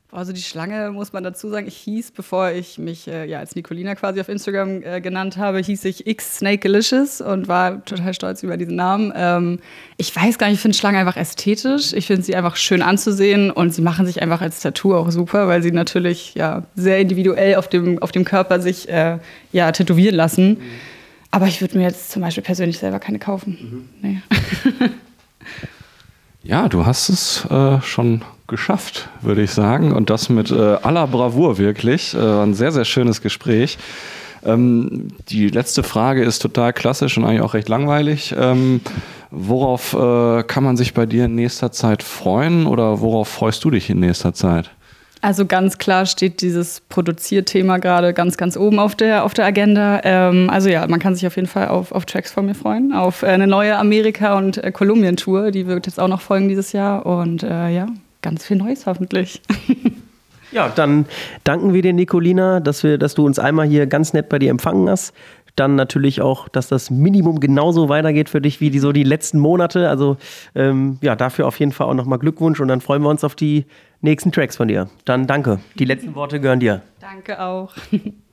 Also 0.09 0.31
die 0.31 0.41
Schlange, 0.41 0.91
muss 0.91 1.11
man 1.11 1.21
dazu 1.25 1.49
sagen, 1.49 1.67
ich 1.67 1.75
hieß, 1.75 2.11
bevor 2.11 2.51
ich 2.51 2.77
mich 2.77 3.09
äh, 3.09 3.25
ja, 3.25 3.39
als 3.39 3.55
Nicolina 3.55 3.93
quasi 3.93 4.21
auf 4.21 4.29
Instagram 4.29 4.81
äh, 4.81 5.01
genannt 5.01 5.35
habe, 5.35 5.59
hieß 5.59 5.83
ich 5.83 6.07
X 6.07 6.37
Snakealicious 6.37 7.19
und 7.19 7.49
war 7.49 7.83
total 7.83 8.13
stolz 8.13 8.41
über 8.41 8.55
diesen 8.55 8.77
Namen. 8.77 9.11
Ähm, 9.13 9.59
ich 9.97 10.15
weiß 10.15 10.37
gar 10.37 10.47
nicht, 10.47 10.55
ich 10.55 10.61
finde 10.61 10.77
Schlangen 10.77 10.97
einfach 10.97 11.17
ästhetisch. 11.17 11.91
Ich 11.91 12.07
finde 12.07 12.23
sie 12.23 12.37
einfach 12.37 12.55
schön 12.55 12.81
anzusehen 12.81 13.51
und 13.51 13.73
sie 13.73 13.81
machen 13.81 14.05
sich 14.05 14.21
einfach 14.21 14.39
als 14.39 14.61
Tattoo 14.61 14.95
auch 14.95 15.11
super, 15.11 15.49
weil 15.49 15.61
sie 15.61 15.71
natürlich 15.71 16.35
ja, 16.35 16.63
sehr 16.75 16.99
individuell 16.99 17.55
auf 17.55 17.67
dem, 17.67 18.01
auf 18.01 18.13
dem 18.13 18.23
Körper 18.23 18.61
sich 18.61 18.87
äh, 18.87 19.17
ja, 19.51 19.73
tätowieren 19.73 20.15
lassen. 20.15 20.51
Mhm. 20.51 20.61
Aber 21.31 21.47
ich 21.47 21.59
würde 21.59 21.77
mir 21.77 21.83
jetzt 21.83 22.11
zum 22.11 22.21
Beispiel 22.21 22.43
persönlich 22.43 22.77
selber 22.79 22.99
keine 22.99 23.19
kaufen. 23.19 23.89
Mhm. 24.01 24.09
Nee. 24.09 24.89
ja, 26.43 26.69
du 26.69 26.85
hast 26.85 27.09
es 27.09 27.45
äh, 27.49 27.81
schon 27.81 28.21
geschafft, 28.47 29.09
würde 29.21 29.43
ich 29.43 29.51
sagen. 29.51 29.91
Und 29.91 30.09
das 30.09 30.29
mit 30.29 30.51
äh, 30.51 30.77
aller 30.81 31.07
Bravour 31.07 31.57
wirklich. 31.57 32.13
Äh, 32.13 32.19
ein 32.19 32.53
sehr, 32.53 32.71
sehr 32.71 32.85
schönes 32.85 33.21
Gespräch. 33.21 33.77
Ähm, 34.45 35.09
die 35.29 35.49
letzte 35.49 35.83
Frage 35.83 36.23
ist 36.23 36.39
total 36.39 36.73
klassisch 36.73 37.17
und 37.17 37.25
eigentlich 37.25 37.41
auch 37.41 37.53
recht 37.53 37.69
langweilig. 37.69 38.33
Ähm, 38.37 38.81
worauf 39.31 39.93
äh, 39.93 40.43
kann 40.43 40.63
man 40.63 40.77
sich 40.77 40.93
bei 40.93 41.05
dir 41.05 41.25
in 41.25 41.35
nächster 41.35 41.71
Zeit 41.71 42.03
freuen 42.03 42.65
oder 42.65 43.01
worauf 43.01 43.27
freust 43.27 43.63
du 43.63 43.71
dich 43.71 43.89
in 43.89 43.99
nächster 43.99 44.33
Zeit? 44.33 44.71
Also 45.21 45.45
ganz 45.45 45.77
klar 45.77 46.05
steht 46.05 46.41
dieses 46.41 46.81
Produzierthema 46.81 47.77
gerade 47.77 48.13
ganz, 48.13 48.37
ganz 48.37 48.55
oben 48.55 48.79
auf 48.79 48.95
der, 48.95 49.23
auf 49.23 49.33
der 49.33 49.45
Agenda. 49.45 50.01
Ähm, 50.03 50.49
also 50.49 50.69
ja, 50.69 50.85
man 50.87 50.99
kann 50.99 51.15
sich 51.15 51.25
auf 51.25 51.35
jeden 51.35 51.47
Fall 51.47 51.69
auf, 51.69 51.91
auf 51.91 52.05
Tracks 52.05 52.31
von 52.31 52.45
mir 52.45 52.55
freuen, 52.55 52.93
auf 52.93 53.23
äh, 53.23 53.27
eine 53.27 53.47
neue 53.47 53.77
Amerika- 53.77 54.37
und 54.37 54.63
äh, 54.63 54.71
Kolumbien-Tour, 54.71 55.51
die 55.51 55.67
wird 55.67 55.87
jetzt 55.87 55.99
auch 55.99 56.07
noch 56.07 56.21
folgen 56.21 56.47
dieses 56.47 56.71
Jahr. 56.71 57.05
Und 57.05 57.43
äh, 57.43 57.69
ja, 57.69 57.87
ganz 58.21 58.45
viel 58.45 58.57
Neues 58.57 58.85
hoffentlich. 58.85 59.41
Ja, 60.51 60.69
dann 60.69 61.05
danken 61.43 61.73
wir 61.73 61.81
dir, 61.81 61.93
Nicolina, 61.93 62.59
dass, 62.59 62.83
wir, 62.83 62.97
dass 62.97 63.15
du 63.15 63.25
uns 63.25 63.37
einmal 63.37 63.67
hier 63.67 63.85
ganz 63.85 64.13
nett 64.13 64.29
bei 64.29 64.39
dir 64.39 64.49
empfangen 64.49 64.89
hast. 64.89 65.13
Dann 65.55 65.75
natürlich 65.75 66.21
auch, 66.21 66.47
dass 66.47 66.67
das 66.67 66.89
Minimum 66.89 67.39
genauso 67.39 67.89
weitergeht 67.89 68.29
für 68.29 68.39
dich 68.39 68.61
wie 68.61 68.69
die, 68.69 68.79
so 68.79 68.91
die 68.91 69.03
letzten 69.03 69.39
Monate. 69.39 69.89
Also 69.89 70.17
ähm, 70.55 70.99
ja, 71.01 71.15
dafür 71.15 71.47
auf 71.47 71.59
jeden 71.59 71.71
Fall 71.71 71.87
auch 71.87 71.95
nochmal 71.95 72.19
Glückwunsch 72.19 72.59
und 72.59 72.69
dann 72.69 72.79
freuen 72.79 73.01
wir 73.01 73.09
uns 73.09 73.23
auf 73.23 73.35
die 73.35 73.65
nächsten 74.01 74.31
Tracks 74.31 74.57
von 74.57 74.67
dir. 74.67 74.89
Dann 75.05 75.27
danke. 75.27 75.59
Die 75.75 75.85
letzten 75.85 76.15
Worte 76.15 76.39
gehören 76.39 76.59
dir. 76.59 76.81
Danke 76.99 77.41
auch. 77.41 77.73